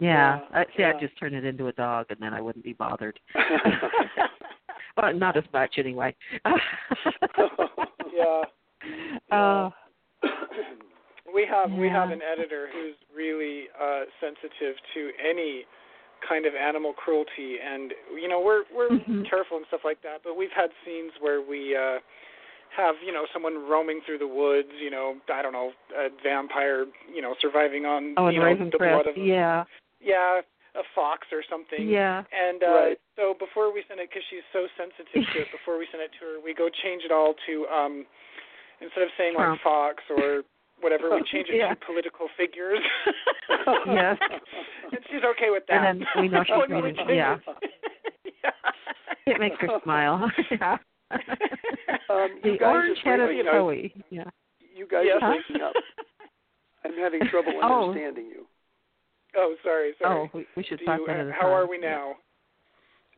Yeah. 0.00 0.40
Yeah, 0.52 0.58
I, 0.60 0.64
see, 0.64 0.70
yeah. 0.82 0.88
I'd 0.94 1.00
just 1.00 1.16
turn 1.18 1.32
it 1.34 1.44
into 1.44 1.68
a 1.68 1.72
dog, 1.72 2.06
and 2.10 2.18
then 2.20 2.34
I 2.34 2.40
wouldn't 2.40 2.64
be 2.64 2.72
bothered. 2.72 3.20
well, 4.96 5.12
not 5.14 5.36
as 5.36 5.44
much 5.52 5.74
anyway. 5.78 6.14
Yeah. 8.12 8.42
Uh, 9.30 9.70
We 11.34 11.46
have 11.46 11.70
we 11.70 11.88
have 11.88 12.10
an 12.10 12.20
editor 12.20 12.68
who's 12.72 12.94
really 13.16 13.64
uh 13.80 14.02
sensitive 14.20 14.74
to 14.94 15.10
any 15.30 15.64
kind 16.26 16.46
of 16.46 16.54
animal 16.54 16.92
cruelty 16.92 17.56
and 17.58 17.92
you 18.14 18.28
know 18.28 18.40
we're 18.40 18.64
we're 18.74 18.90
Mhm. 18.90 19.28
careful 19.28 19.56
and 19.56 19.66
stuff 19.66 19.82
like 19.84 20.00
that 20.02 20.22
but 20.22 20.36
we've 20.36 20.52
had 20.54 20.70
scenes 20.84 21.12
where 21.20 21.40
we 21.40 21.74
uh 21.76 21.98
have 22.76 22.94
you 23.04 23.12
know 23.12 23.26
someone 23.32 23.68
roaming 23.68 24.00
through 24.06 24.18
the 24.18 24.26
woods 24.26 24.70
you 24.80 24.90
know 24.90 25.16
i 25.32 25.42
don't 25.42 25.52
know 25.52 25.72
a 25.96 26.08
vampire 26.22 26.86
you 27.12 27.20
know 27.20 27.34
surviving 27.40 27.84
on 27.84 28.14
oh, 28.16 28.28
you 28.28 28.38
know 28.40 28.54
the 28.54 28.78
blood 28.78 29.06
of 29.06 29.16
Yeah. 29.16 29.64
yeah 30.00 30.40
a 30.74 30.82
fox 30.94 31.26
or 31.32 31.42
something 31.50 31.88
Yeah. 31.88 32.24
and 32.32 32.62
uh 32.62 32.66
Right. 32.66 33.00
so 33.16 33.34
before 33.34 33.72
we 33.72 33.82
send 33.88 34.00
it 34.00 34.08
because 34.08 34.24
she's 34.30 34.46
so 34.52 34.68
sensitive 34.78 35.26
to 35.32 35.40
it 35.42 35.50
before 35.58 35.76
we 35.76 35.86
send 35.90 36.02
it 36.02 36.12
to 36.20 36.24
her 36.24 36.40
we 36.40 36.54
go 36.54 36.68
change 36.70 37.04
it 37.04 37.12
all 37.12 37.34
to 37.46 37.66
um 37.68 38.06
instead 38.80 39.02
of 39.02 39.10
saying 39.18 39.34
Trump. 39.34 39.52
like 39.52 39.62
fox 39.62 40.02
or 40.08 40.42
whatever 40.82 41.08
we 41.14 41.22
change 41.30 41.48
it 41.48 41.56
Yeah. 41.56 41.70
to 41.74 41.76
political 41.86 42.26
figures 42.36 42.78
Yes. 43.86 44.18
and 44.92 45.00
she's 45.10 45.22
okay 45.24 45.48
with 45.50 45.62
that 45.68 45.84
And 45.84 46.00
then 46.02 46.06
we 46.22 46.28
know 46.28 46.44
she's 46.44 46.54
reading- 46.68 46.96
change 46.96 47.10
yeah. 47.10 47.38
it. 47.62 47.72
yeah. 48.44 48.50
It 49.34 49.38
makes 49.38 49.56
her 49.60 49.68
smile. 49.84 50.30
yeah. 50.50 50.76
um 52.10 52.28
the 52.42 52.56
guys 52.58 52.74
orange-headed 52.74 53.20
are 53.28 53.32
you 53.32 53.44
know- 53.44 53.52
Zoe. 53.52 53.94
Yeah. 54.10 54.24
you 54.74 54.86
guys 54.90 55.04
Yes. 55.06 55.18
are 55.22 55.30
breaking 55.32 55.62
up 55.62 55.74
i'm 56.84 56.92
having 56.98 57.20
trouble 57.30 57.52
Oh. 57.62 57.90
understanding 57.90 58.26
you 58.26 58.46
oh 59.36 59.54
sorry 59.62 59.92
sorry 60.00 60.30
Oh, 60.34 60.42
we, 60.56 60.64
should 60.64 60.80
Do 60.80 60.84
talk 60.86 61.00
you, 61.00 61.06
that 61.06 61.30
how 61.32 61.42
time. 61.48 61.52
are 61.52 61.66
we 61.68 61.78
now 61.78 62.14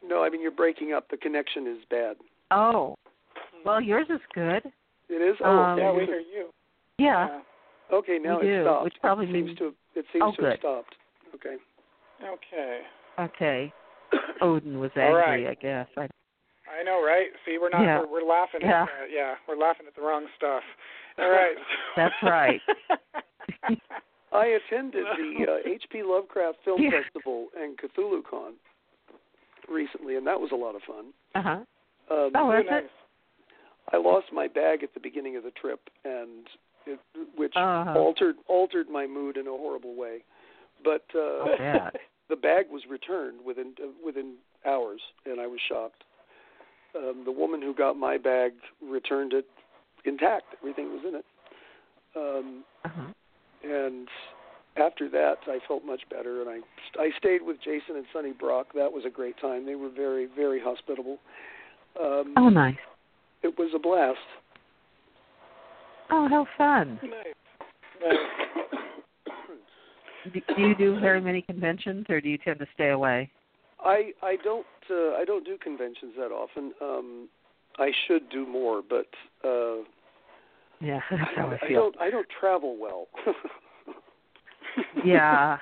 no 0.06 0.22
i 0.22 0.28
mean 0.28 0.42
you're 0.42 0.50
breaking 0.50 0.92
up 0.92 1.08
the 1.10 1.16
connection 1.16 1.66
is 1.66 1.78
bad 1.90 2.16
Oh. 2.50 2.94
Well, 3.64 3.80
yours 3.80 4.06
is 4.10 4.20
good. 4.34 4.62
it 5.08 5.14
is 5.14 5.36
oh 5.42 5.48
Um, 5.50 5.78
yeah 5.78 5.92
we 5.92 6.04
hear 6.04 6.20
you 6.20 6.50
Yeah. 6.98 7.40
Okay 7.92 8.18
now 8.22 8.40
we 8.40 8.48
it 8.48 8.56
do, 8.58 8.62
stopped 8.64 8.84
which 8.84 8.94
probably 9.00 9.26
it 9.26 9.32
seems 9.32 9.46
means- 9.46 9.58
to 9.58 9.74
it 9.96 10.04
seems 10.12 10.24
Oh, 10.24 10.32
to 10.36 10.42
have 10.48 10.58
stopped 10.58 10.94
okay 11.34 11.56
okay 12.24 12.80
Okay. 13.16 13.72
Odin 14.40 14.80
was 14.80 14.90
angry, 14.96 15.14
right. 15.14 15.46
I 15.46 15.54
guess. 15.54 15.86
I, 15.96 16.08
I 16.66 16.82
know, 16.82 17.00
right? 17.04 17.28
See, 17.46 17.58
we're 17.60 17.68
not. 17.70 17.82
Yeah. 17.82 18.00
We're, 18.00 18.22
we're 18.22 18.28
laughing. 18.28 18.60
Yeah. 18.62 18.82
At, 18.82 18.88
uh, 18.88 19.06
yeah, 19.08 19.34
we're 19.46 19.56
laughing 19.56 19.86
at 19.86 19.94
the 19.94 20.02
wrong 20.02 20.26
stuff. 20.36 20.64
All 21.18 21.30
right. 21.30 21.54
That's 21.96 22.14
right. 22.24 22.60
I 24.32 24.46
attended 24.58 25.04
the 25.16 25.44
uh, 25.48 25.56
H.P. 25.68 26.02
Lovecraft 26.04 26.58
Film 26.64 26.82
Yeah. 26.82 26.90
Festival 27.02 27.48
and 27.56 27.78
CthulhuCon 27.78 28.54
recently, 29.70 30.16
and 30.16 30.26
that 30.26 30.40
was 30.40 30.50
a 30.52 30.56
lot 30.56 30.74
of 30.74 30.82
fun. 30.82 31.06
uh 31.36 31.42
huh. 31.42 31.50
Um, 32.14 32.30
Oh, 32.34 32.50
Ooh, 32.50 32.58
is 32.58 32.64
nice. 32.68 32.82
it? 32.84 32.90
I 33.92 33.96
lost 33.98 34.26
my 34.32 34.48
bag 34.48 34.82
at 34.82 34.92
the 34.94 35.00
beginning 35.00 35.36
of 35.36 35.44
the 35.44 35.52
trip, 35.52 35.80
and 36.04 36.46
it, 36.86 36.98
which 37.36 37.52
Uh-huh. 37.56 37.98
altered 37.98 38.36
altered 38.48 38.88
my 38.88 39.06
mood 39.06 39.36
in 39.36 39.46
a 39.46 39.50
horrible 39.50 39.94
way. 39.94 40.22
But 40.82 41.04
uh, 41.14 41.90
the 42.28 42.36
bag 42.36 42.66
was 42.70 42.82
returned 42.88 43.44
within 43.44 43.74
uh, 43.82 43.88
within 44.04 44.34
hours, 44.66 45.00
and 45.26 45.40
I 45.40 45.46
was 45.46 45.60
shocked. 45.68 46.04
Um, 46.96 47.22
the 47.24 47.32
woman 47.32 47.60
who 47.60 47.74
got 47.74 47.96
my 47.96 48.16
bag 48.18 48.52
returned 48.82 49.32
it 49.32 49.46
intact; 50.04 50.44
everything 50.60 50.92
was 50.92 51.02
in 51.06 51.14
it. 51.16 51.24
Um, 52.16 52.64
Uh-huh. 52.84 53.12
and 53.62 54.08
after 54.76 55.08
that, 55.08 55.38
I 55.46 55.58
felt 55.66 55.84
much 55.84 56.02
better, 56.10 56.40
and 56.42 56.50
I 56.50 56.58
I 57.00 57.10
stayed 57.18 57.42
with 57.42 57.58
Jason 57.62 57.96
and 57.96 58.06
Sunni 58.12 58.32
Brock. 58.32 58.68
That 58.74 58.92
was 58.92 59.04
a 59.04 59.10
great 59.10 59.36
time. 59.40 59.64
They 59.66 59.74
were 59.74 59.90
very 59.90 60.26
very 60.26 60.60
hospitable. 60.60 61.18
Um, 62.00 62.34
Oh, 62.36 62.48
nice. 62.48 62.76
It 63.42 63.58
was 63.58 63.70
a 63.74 63.78
blast. 63.78 64.18
Oh, 66.16 66.28
how 66.28 66.46
fun. 66.56 67.00
nice. 67.02 67.34
Nice. 68.00 68.16
do 70.56 70.62
you 70.62 70.76
do 70.76 71.00
very 71.00 71.20
many 71.20 71.42
conventions, 71.42 72.06
or 72.08 72.20
do 72.20 72.28
you 72.28 72.38
tend 72.38 72.60
to 72.60 72.66
stay 72.72 72.90
away? 72.90 73.28
I 73.80 74.12
I 74.22 74.36
don't 74.44 74.64
uh, 74.88 75.14
I 75.18 75.24
don't 75.26 75.44
do 75.44 75.58
conventions 75.58 76.12
that 76.16 76.30
often. 76.30 76.72
Um, 76.80 77.28
I 77.80 77.90
should 78.06 78.30
do 78.30 78.46
more, 78.46 78.80
but 78.88 79.08
uh, 79.44 79.78
yeah, 80.80 81.00
that's 81.10 81.30
how 81.34 81.48
I 81.48 81.58
I 81.60 81.68
feel. 81.68 81.80
don't 81.80 82.00
I 82.00 82.10
don't 82.10 82.28
travel 82.38 82.76
well. 82.78 83.08
yeah, 85.04 85.58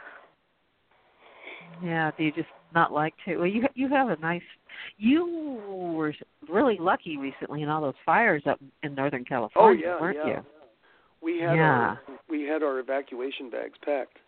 yeah. 1.83 2.11
Do 2.19 2.25
you 2.25 2.33
just 2.33 2.49
not 2.75 2.93
like 2.93 3.15
to? 3.25 3.37
Well, 3.37 3.47
you 3.47 3.67
you 3.75 3.89
have 3.89 4.09
a 4.09 4.17
nice. 4.17 4.43
You 4.99 5.61
were 5.97 6.15
really 6.49 6.77
lucky 6.81 7.17
recently 7.17 7.63
in 7.63 7.69
all 7.69 7.81
those 7.83 7.95
fires 8.05 8.43
up 8.47 8.59
in 8.83 8.95
Northern 8.95 9.25
California, 9.25 9.85
oh 9.87 9.99
California, 9.99 10.21
yeah, 10.25 10.25
weren't 10.25 10.29
yeah. 10.29 10.41
you? 10.41 10.45
We 11.23 11.41
had 11.41 11.55
Yeah. 11.57 11.63
our 11.63 12.01
we 12.29 12.43
had 12.43 12.63
our 12.63 12.79
evacuation 12.81 13.51
bags 13.51 13.79
packed. 13.85 14.19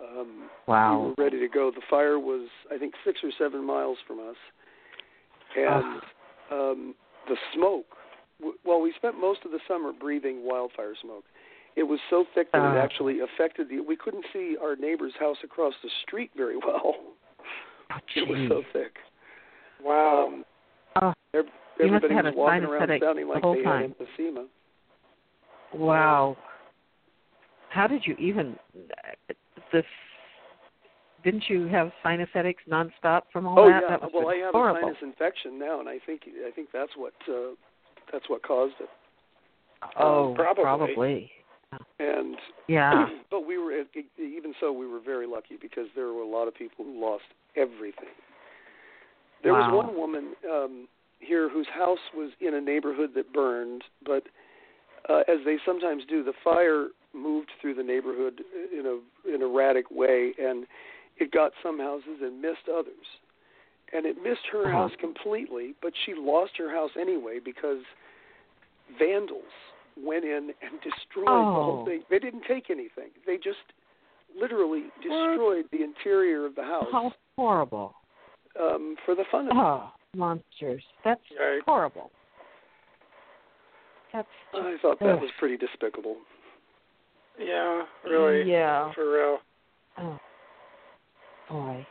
Um, 0.00 0.48
Wow. 0.66 1.00
We 1.00 1.08
were 1.08 1.14
ready 1.24 1.40
to 1.40 1.48
go. 1.48 1.70
The 1.70 1.82
fire 1.90 2.18
was, 2.18 2.48
I 2.72 2.78
think, 2.78 2.94
six 3.04 3.20
or 3.22 3.30
seven 3.38 3.62
miles 3.64 3.98
from 4.06 4.18
us, 4.20 4.36
and 5.56 6.00
um, 6.50 6.94
the 7.28 7.36
smoke. 7.54 7.86
Well, 8.64 8.80
we 8.80 8.92
spent 8.96 9.20
most 9.20 9.40
of 9.44 9.50
the 9.50 9.60
summer 9.68 9.92
breathing 9.92 10.40
wildfire 10.46 10.94
smoke. 11.02 11.24
It 11.76 11.82
was 11.82 12.00
so 12.08 12.24
thick 12.34 12.50
that 12.52 12.58
it 12.58 12.76
Uh. 12.78 12.80
actually 12.82 13.20
affected 13.20 13.68
the. 13.68 13.80
We 13.80 13.96
couldn't 13.96 14.24
see 14.32 14.56
our 14.60 14.76
neighbor's 14.76 15.12
house 15.20 15.36
across 15.44 15.74
the 15.82 15.90
street 16.02 16.30
very 16.36 16.56
well. 16.66 16.94
It 18.16 18.28
was 18.28 18.48
so 18.48 18.62
thick. 18.72 18.92
Wow. 19.82 20.26
Um, 20.28 20.44
Oh, 21.00 21.12
ev- 21.34 21.44
you 21.78 21.86
must 21.92 22.04
everybody 22.04 22.26
was 22.26 22.34
a 22.34 22.36
walking 22.36 22.64
around 22.64 23.00
sounding 23.00 23.26
the 23.26 23.32
like 23.32 23.42
whole 23.42 23.54
they 23.54 23.62
time. 23.62 23.94
had 23.98 24.08
emphysema. 24.08 24.46
Wow. 25.72 26.36
How 27.68 27.86
did 27.86 28.02
you 28.04 28.16
even 28.18 28.56
this? 29.72 29.84
Didn't 31.22 31.44
you 31.48 31.66
have 31.68 31.92
sinus 32.02 32.28
headaches 32.34 32.62
nonstop 32.68 33.22
from 33.32 33.46
all 33.46 33.58
oh 33.60 33.68
that? 33.68 33.82
yeah. 33.88 33.96
That 33.98 34.10
well, 34.12 34.28
I 34.28 34.36
have 34.36 34.52
horrible. 34.52 34.78
a 34.78 34.82
sinus 34.82 34.96
infection 35.02 35.58
now, 35.58 35.78
and 35.78 35.88
I 35.88 35.98
think 36.04 36.22
I 36.46 36.50
think 36.50 36.70
that's 36.72 36.92
what 36.96 37.12
uh, 37.28 37.54
that's 38.12 38.28
what 38.28 38.42
caused 38.42 38.74
it. 38.80 38.88
oh, 39.98 40.34
probably. 40.36 40.62
probably. 40.64 41.30
And 41.98 42.36
Yeah. 42.68 43.08
but 43.30 43.46
we 43.46 43.58
were 43.58 43.72
even 44.18 44.54
so 44.60 44.72
we 44.72 44.86
were 44.86 45.00
very 45.00 45.26
lucky 45.26 45.56
because 45.60 45.86
there 45.94 46.06
were 46.12 46.22
a 46.22 46.28
lot 46.28 46.48
of 46.48 46.54
people 46.54 46.84
who 46.84 47.00
lost 47.00 47.24
everything. 47.56 48.08
There 49.42 49.52
Wow. 49.54 49.70
was 49.70 49.86
one 49.86 49.96
woman 49.96 50.34
um 50.50 50.88
here 51.18 51.48
whose 51.50 51.66
house 51.74 51.98
was 52.14 52.30
in 52.40 52.54
a 52.54 52.60
neighborhood 52.60 53.10
that 53.14 53.32
burned, 53.32 53.84
but 54.04 54.24
uh, 55.08 55.20
as 55.28 55.38
they 55.44 55.58
sometimes 55.66 56.02
do, 56.08 56.22
the 56.24 56.32
fire 56.42 56.88
moved 57.14 57.50
through 57.60 57.74
the 57.74 57.82
neighborhood 57.82 58.42
in 58.72 58.86
a 58.86 59.34
in 59.34 59.42
erratic 59.42 59.90
way, 59.90 60.32
and 60.38 60.66
it 61.18 61.30
got 61.30 61.52
some 61.62 61.78
houses 61.78 62.18
and 62.22 62.40
missed 62.40 62.68
others. 62.72 62.94
And 63.92 64.06
it 64.06 64.16
missed 64.22 64.46
her 64.52 64.66
Uh-huh. 64.66 64.78
house 64.78 64.92
completely, 65.00 65.74
but 65.82 65.92
she 66.06 66.14
lost 66.14 66.52
her 66.58 66.70
house 66.70 66.92
anyway 66.98 67.38
because 67.44 67.82
vandals 68.98 69.42
went 69.96 70.24
in 70.24 70.52
and 70.62 70.80
destroyed 70.80 71.26
the 71.26 71.52
whole 71.52 71.80
Oh. 71.82 71.84
thing. 71.84 72.02
They 72.10 72.18
didn't 72.18 72.44
take 72.48 72.70
anything. 72.70 73.10
They 73.26 73.36
just 73.36 73.58
literally 74.34 74.84
destroyed 75.02 75.66
the 75.72 75.82
interior 75.82 76.46
of 76.46 76.54
the 76.54 76.62
house 76.64 76.86
How 76.92 77.12
horrible. 77.36 77.94
um, 78.58 78.96
for 79.04 79.14
the 79.14 79.24
fun 79.30 79.46
of 79.46 79.56
it. 79.56 79.60
Oh, 79.60 79.92
monsters. 80.14 80.84
That's 81.04 81.20
Right. 81.38 81.62
horrible. 81.64 82.10
That's 84.12 84.28
I 84.54 84.76
thought 84.82 84.98
that 85.00 85.14
Ugh. 85.14 85.20
was 85.22 85.30
pretty 85.38 85.56
despicable. 85.56 86.16
Yeah, 87.38 87.86
really. 88.04 88.42
Yeah. 88.50 88.92
For 88.92 89.08
real. 89.08 89.38
Oh, 89.98 90.18
boy. 91.48 91.86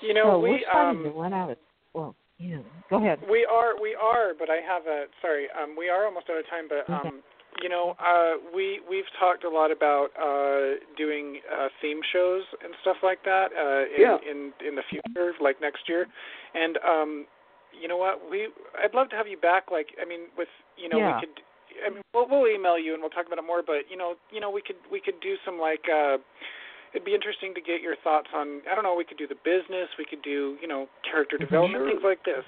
You 0.00 0.14
know, 0.14 0.22
so 0.24 0.38
we 0.38 0.50
we're 0.50 0.60
starting 0.62 1.06
um 1.06 1.12
to 1.12 1.34
out 1.34 1.50
of. 1.50 1.58
Well, 1.92 2.14
yeah. 2.40 2.58
Go 2.88 2.96
ahead. 2.96 3.20
we 3.30 3.46
are 3.46 3.80
we 3.80 3.94
are, 3.94 4.32
but 4.38 4.48
I 4.50 4.58
have 4.66 4.86
a 4.86 5.04
sorry, 5.22 5.46
um 5.60 5.76
we 5.76 5.88
are 5.88 6.06
almost 6.06 6.26
out 6.30 6.38
of 6.38 6.48
time, 6.48 6.66
but 6.68 6.88
Okay. 6.88 7.08
um 7.08 7.22
you 7.62 7.68
know, 7.68 7.94
uh 8.00 8.40
we 8.54 8.80
we've 8.88 9.08
talked 9.18 9.44
a 9.44 9.48
lot 9.50 9.70
about 9.70 10.08
uh 10.16 10.80
doing 10.96 11.40
uh 11.52 11.68
theme 11.82 12.00
shows 12.12 12.42
and 12.64 12.72
stuff 12.82 12.96
like 13.02 13.22
that 13.24 13.52
uh 13.52 13.84
in 13.94 14.00
Yeah. 14.00 14.16
in 14.24 14.38
in 14.66 14.74
the 14.74 14.82
future, 14.90 15.32
like 15.40 15.60
next 15.60 15.88
year. 15.88 16.06
And 16.54 16.78
um 16.78 17.26
you 17.80 17.86
know 17.86 17.98
what? 17.98 18.18
We 18.30 18.48
I'd 18.82 18.94
love 18.94 19.10
to 19.10 19.16
have 19.16 19.28
you 19.28 19.36
back 19.38 19.70
like 19.70 19.88
I 20.00 20.04
mean 20.08 20.32
with 20.38 20.48
you 20.76 20.88
know, 20.88 20.98
Yeah. 20.98 21.14
we 21.14 21.20
could 21.20 21.36
I 21.86 21.90
mean 21.90 22.02
we'll 22.14 22.26
we'll 22.28 22.48
email 22.48 22.78
you 22.78 22.94
and 22.94 23.02
we'll 23.02 23.10
talk 23.14 23.26
about 23.26 23.38
it 23.38 23.46
more, 23.46 23.62
but 23.62 23.86
you 23.90 23.96
know, 23.96 24.14
you 24.32 24.40
know 24.40 24.50
we 24.50 24.62
could 24.62 24.80
we 24.90 25.00
could 25.00 25.20
do 25.20 25.36
some 25.44 25.58
like 25.60 25.84
uh 25.92 26.16
it'd 26.92 27.04
be 27.04 27.14
interesting 27.14 27.54
to 27.54 27.60
get 27.60 27.80
your 27.80 27.96
thoughts 28.02 28.28
on 28.34 28.62
I 28.70 28.74
don't 28.74 28.84
know, 28.84 28.94
we 28.94 29.04
could 29.04 29.18
do 29.18 29.26
the 29.26 29.38
business, 29.44 29.88
we 29.98 30.04
could 30.04 30.22
do, 30.22 30.56
you 30.60 30.68
know, 30.68 30.88
character 31.02 31.36
Mhm. 31.36 31.40
development, 31.46 31.82
Sure. 31.82 31.90
things 31.90 32.02
like 32.04 32.22
this. 32.24 32.44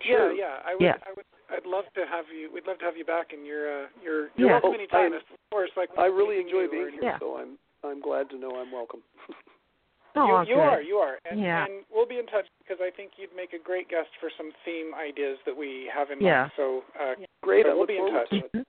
Sure. 0.00 0.32
Yeah, 0.32 0.60
yeah. 0.60 0.62
I 0.64 0.72
would 0.74 0.82
Yeah. 0.82 0.96
I 1.06 1.12
would 1.12 1.26
I'd 1.50 1.66
love 1.66 1.84
to 1.94 2.06
have 2.06 2.26
you 2.30 2.50
we'd 2.52 2.66
love 2.66 2.78
to 2.78 2.84
have 2.84 2.96
you 2.96 3.04
back 3.04 3.32
and 3.32 3.44
you're 3.46 3.84
uh 3.84 3.86
you're 4.02 4.30
you're 4.36 4.48
Yeah. 4.48 4.52
welcome 4.60 4.70
Oh, 4.70 4.74
anytime 4.74 5.12
I- 5.12 5.16
of 5.16 5.22
course 5.50 5.70
like 5.76 5.90
I 5.98 6.06
really 6.06 6.38
enjoy 6.40 6.68
being 6.68 6.90
here, 6.92 7.02
Yeah. 7.02 7.18
so 7.18 7.36
I'm 7.36 7.58
I'm 7.82 8.00
glad 8.00 8.28
to 8.30 8.36
know 8.36 8.56
I'm 8.60 8.70
welcome. 8.72 9.02
Oh, 10.16 10.42
you, 10.42 10.56
you 10.56 10.60
are, 10.60 10.82
you 10.82 10.96
are. 10.98 11.20
And, 11.30 11.38
Yeah. 11.40 11.64
and 11.64 11.84
we'll 11.88 12.04
be 12.04 12.18
in 12.18 12.26
touch 12.26 12.44
because 12.58 12.80
I 12.82 12.90
think 12.90 13.12
you'd 13.16 13.32
make 13.36 13.52
a 13.52 13.58
great 13.60 13.86
guest 13.88 14.10
for 14.18 14.28
some 14.36 14.50
theme 14.64 14.92
ideas 14.92 15.38
that 15.46 15.56
we 15.56 15.86
have 15.94 16.10
in 16.10 16.18
mind. 16.18 16.26
Yeah. 16.26 16.48
So 16.56 16.82
uh 16.98 17.14
Great, 17.42 17.64
So 17.64 17.76
we'll 17.76 17.86
be 17.86 17.96
in 17.96 18.10
touch. 18.12 18.28
to 18.30 18.36
it. 18.36 18.52
Mhm. 18.52 18.64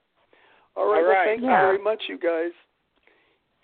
All 0.75 0.85
right, 0.91 1.01
All 1.01 1.07
well, 1.09 1.23
thank 1.25 1.41
Yeah. 1.41 1.61
you 1.61 1.67
very 1.73 1.77
much, 1.79 2.07
you 2.07 2.17
guys. 2.19 2.51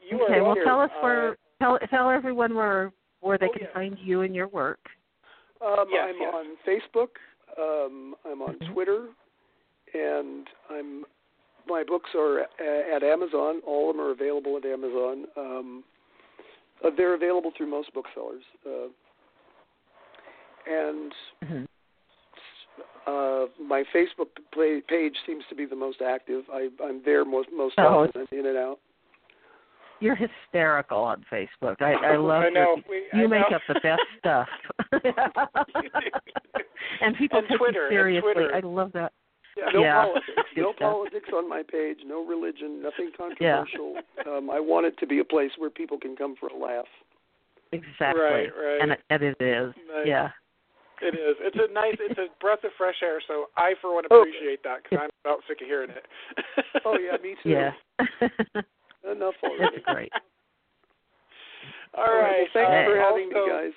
You 0.10 0.24
okay. 0.24 0.34
are 0.36 0.44
Well, 0.44 0.46
welcome. 0.56 0.64
tell 0.64 0.82
us 0.82 0.92
Uh, 0.98 1.02
where. 1.02 1.38
Tell 1.60 1.80
tell 1.90 2.10
everyone 2.10 2.56
where 2.56 2.92
where 3.22 3.38
they 3.38 3.48
Oh, 3.48 3.54
can 3.54 3.64
yeah. 3.64 3.74
find 3.74 3.98
you 4.00 4.22
and 4.22 4.36
your 4.36 4.48
work. 4.48 4.80
Um, 5.60 5.88
Yes, 5.90 6.10
I'm 6.14 6.22
yes. 6.22 6.34
on 6.34 6.58
Facebook. 6.66 7.10
Um, 7.58 8.16
I'm 8.26 8.42
on 8.44 8.60
Mhm. 8.60 8.74
Twitter, 8.74 9.08
and 9.94 10.48
I'm 10.70 11.06
my 11.66 11.84
books 11.84 12.14
are 12.16 12.40
a- 12.60 12.94
at 12.94 13.04
Amazon. 13.04 13.62
All 13.66 13.90
of 13.90 13.98
them 13.98 14.06
are 14.06 14.12
available 14.12 14.56
at 14.56 14.66
Amazon. 14.66 15.28
Um, 15.36 15.84
uh, 16.84 16.92
they're 16.92 17.16
available 17.16 17.52
through 17.52 17.68
most 17.68 17.92
booksellers. 17.94 18.44
Uh, 18.66 18.88
and 20.66 21.14
Mhm. 21.44 21.68
uh, 23.08 23.48
my 23.60 23.84
Facebook 23.86 24.30
play, 24.52 24.80
page 24.82 25.18
seems 25.26 25.46
to 25.48 25.56
be 25.56 25.66
the 25.66 25.76
most 25.76 26.02
active. 26.02 26.48
I, 26.52 26.70
I'm 26.82 27.02
there 27.04 27.26
most 27.26 27.52
most 27.52 27.76
Oh, 27.80 28.06
often. 28.06 28.28
I'm 28.32 28.38
in 28.40 28.46
and 28.46 28.58
out. 28.58 28.80
You're 30.00 30.16
hysterical 30.16 31.00
on 31.00 31.26
Facebook. 31.32 31.82
I 31.82 31.94
I 31.94 32.16
love 32.18 32.44
I 32.44 32.50
know. 32.50 32.76
your 32.76 32.84
We, 32.90 33.04
You 33.14 33.24
I 33.26 33.28
make 33.28 33.50
know. 33.52 33.56
up 33.58 33.62
the 33.68 33.80
best 33.82 34.02
stuff. 34.20 34.48
and 37.02 37.16
people 37.18 37.40
And 37.40 37.48
take 37.48 37.58
Twitter, 37.58 37.84
you 37.86 37.90
seriously. 38.22 38.46
I 38.54 38.60
love 38.60 38.92
that. 38.94 39.12
No 39.74 39.82
Yeah. 39.82 40.04
politics. 40.06 40.50
No 40.56 40.74
politics 40.74 41.30
on 41.34 41.50
my 41.50 41.64
page. 41.64 41.98
No 42.06 42.24
religion. 42.26 42.82
Nothing 42.82 43.12
controversial. 43.18 43.96
Um, 44.28 44.50
I 44.52 44.60
want 44.60 44.86
it 44.86 44.98
to 45.00 45.08
be 45.08 45.20
a 45.20 45.26
place 45.26 45.52
where 45.58 45.70
people 45.72 45.98
can 46.00 46.16
come 46.16 46.36
for 46.40 46.48
a 46.48 46.56
laugh. 46.58 46.86
Exactly. 47.72 48.22
Right, 48.22 48.50
right. 48.56 48.80
And 48.82 48.92
it, 48.92 49.00
and 49.10 49.24
it 49.24 49.38
is. 49.42 49.74
Nice. 49.94 50.06
Yeah. 50.06 50.30
It 51.02 51.14
is. 51.16 51.36
It's 51.42 51.58
a 51.58 51.72
nice. 51.74 51.96
It's 52.00 52.18
a 52.18 52.28
breath 52.40 52.64
of 52.64 52.72
fresh 52.78 52.96
air. 53.04 53.20
So 53.28 53.50
I, 53.58 53.74
for 53.82 53.94
one, 53.94 54.06
appreciate 54.06 54.64
that 54.64 54.84
because 54.84 55.00
I'm 55.04 55.10
about 55.26 55.44
sick 55.48 55.62
of 55.62 55.68
hearing 55.68 55.90
it. 55.92 56.06
Oh 56.86 56.98
yeah, 56.98 57.18
me 57.22 57.36
too. 57.44 57.50
Yeah. 57.50 58.62
Enough 59.12 59.36
already. 59.44 59.78
it's 59.78 59.86
great. 59.86 60.12
All 61.98 62.04
right. 62.06 62.46
Well, 62.54 62.66
thanks 62.66 62.70
uh, 62.70 62.92
for 62.92 63.00
having 63.00 63.32
also, 63.34 63.46
me, 63.46 63.52
guys. 63.52 63.76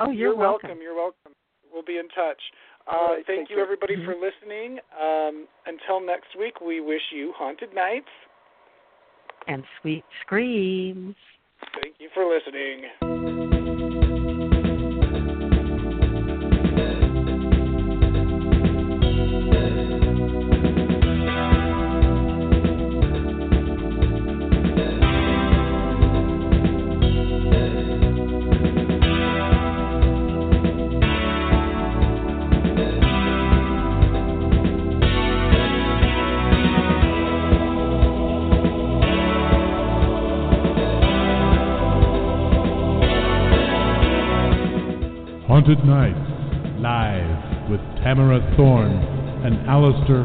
Oh, 0.00 0.10
you're, 0.10 0.36
welcome. 0.36 0.78
You're 0.80 0.94
welcome. 0.94 1.32
We'll 1.72 1.82
be 1.82 1.96
in 1.96 2.08
touch. 2.08 2.40
Uh, 2.86 2.96
All 2.96 3.08
right, 3.08 3.26
thank 3.26 3.48
take 3.48 3.50
you, 3.50 3.56
care. 3.56 3.64
everybody, 3.64 3.96
Mhm. 3.96 4.04
for 4.04 4.14
listening. 4.14 4.80
Um, 4.98 5.48
until 5.66 6.00
next 6.00 6.34
week, 6.36 6.60
we 6.60 6.80
wish 6.80 7.02
you 7.10 7.32
haunted 7.36 7.74
nights. 7.74 8.08
And 9.46 9.64
sweet 9.80 10.04
screams. 10.20 11.16
Thank 11.82 11.96
you 11.98 12.08
for 12.14 12.24
listening. 12.24 13.34
Haunted 45.68 45.84
Nights, 45.84 46.80
live 46.80 47.68
with 47.70 47.80
Tamara 48.02 48.40
Thorne 48.56 49.04
and 49.44 49.60
Alistair 49.68 50.24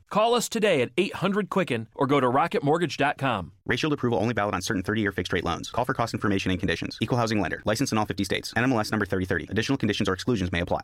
Call 0.11 0.35
us 0.35 0.49
today 0.49 0.81
at 0.81 0.91
800 0.97 1.49
Quicken 1.49 1.87
or 1.95 2.05
go 2.05 2.19
to 2.19 2.27
rocketmortgage.com. 2.27 3.53
Shield 3.77 3.93
approval 3.93 4.19
only 4.19 4.33
valid 4.33 4.53
on 4.53 4.61
certain 4.61 4.83
30 4.83 5.01
year 5.01 5.11
fixed 5.13 5.31
rate 5.31 5.45
loans. 5.45 5.71
Call 5.71 5.85
for 5.85 5.93
cost 5.93 6.13
information 6.13 6.51
and 6.51 6.59
conditions. 6.59 6.97
Equal 6.99 7.17
housing 7.17 7.39
lender. 7.39 7.61
License 7.63 7.93
in 7.93 7.97
all 7.97 8.05
50 8.05 8.25
states. 8.25 8.53
NMLS 8.55 8.91
number 8.91 9.05
3030. 9.05 9.47
Additional 9.49 9.77
conditions 9.77 10.09
or 10.09 10.13
exclusions 10.13 10.51
may 10.51 10.59
apply. 10.59 10.81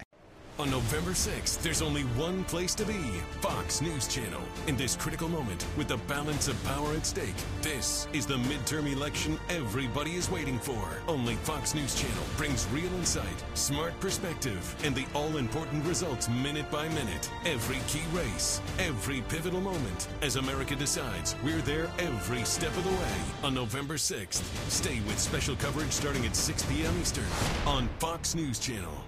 On 0.60 0.72
November 0.72 1.12
6th, 1.12 1.62
there's 1.62 1.84
only 1.84 2.02
one 2.18 2.44
place 2.46 2.74
to 2.74 2.84
be 2.84 2.98
Fox 3.42 3.80
News 3.80 4.08
Channel. 4.08 4.42
In 4.66 4.76
this 4.76 4.96
critical 4.96 5.30
moment, 5.30 5.64
with 5.78 5.88
the 5.88 5.98
balance 6.08 6.48
of 6.48 6.62
power 6.64 6.96
at 6.96 7.06
stake, 7.06 7.36
this 7.62 8.08
is 8.12 8.26
the 8.26 8.38
midterm 8.38 8.92
election 8.92 9.38
everybody 9.50 10.16
is 10.16 10.32
waiting 10.32 10.58
for. 10.58 10.84
Only 11.08 11.36
Fox 11.36 11.76
News 11.76 11.94
Channel 11.94 12.24
brings 12.38 12.68
real 12.70 12.92
insight, 12.96 13.44
smart 13.54 14.00
perspective, 14.00 14.76
and 14.84 14.96
the 14.96 15.06
all 15.14 15.38
important 15.38 15.86
results 15.86 16.28
minute 16.28 16.72
by 16.72 16.90
minute. 16.90 17.30
Every 17.46 17.78
key 17.88 18.06
race, 18.12 18.60
every 18.80 19.22
pivotal 19.30 19.62
moment. 19.62 20.08
As 20.24 20.38
America 20.38 20.76
decides, 20.76 21.36
we're 21.44 21.62
there 21.62 21.88
every 22.00 22.44
step 22.46 22.76
of 22.76 22.84
the 22.84 22.90
way. 22.90 23.18
On 23.44 23.54
November 23.54 23.94
6th, 23.94 24.42
stay 24.72 25.02
with 25.02 25.20
special 25.20 25.56
coverage 25.58 25.92
starting 25.92 26.26
at 26.26 26.36
6 26.36 26.64
p.m. 26.64 26.96
Eastern 27.00 27.26
on 27.68 27.88
Fox 28.00 28.34
News 28.34 28.58
Channel. 28.58 29.07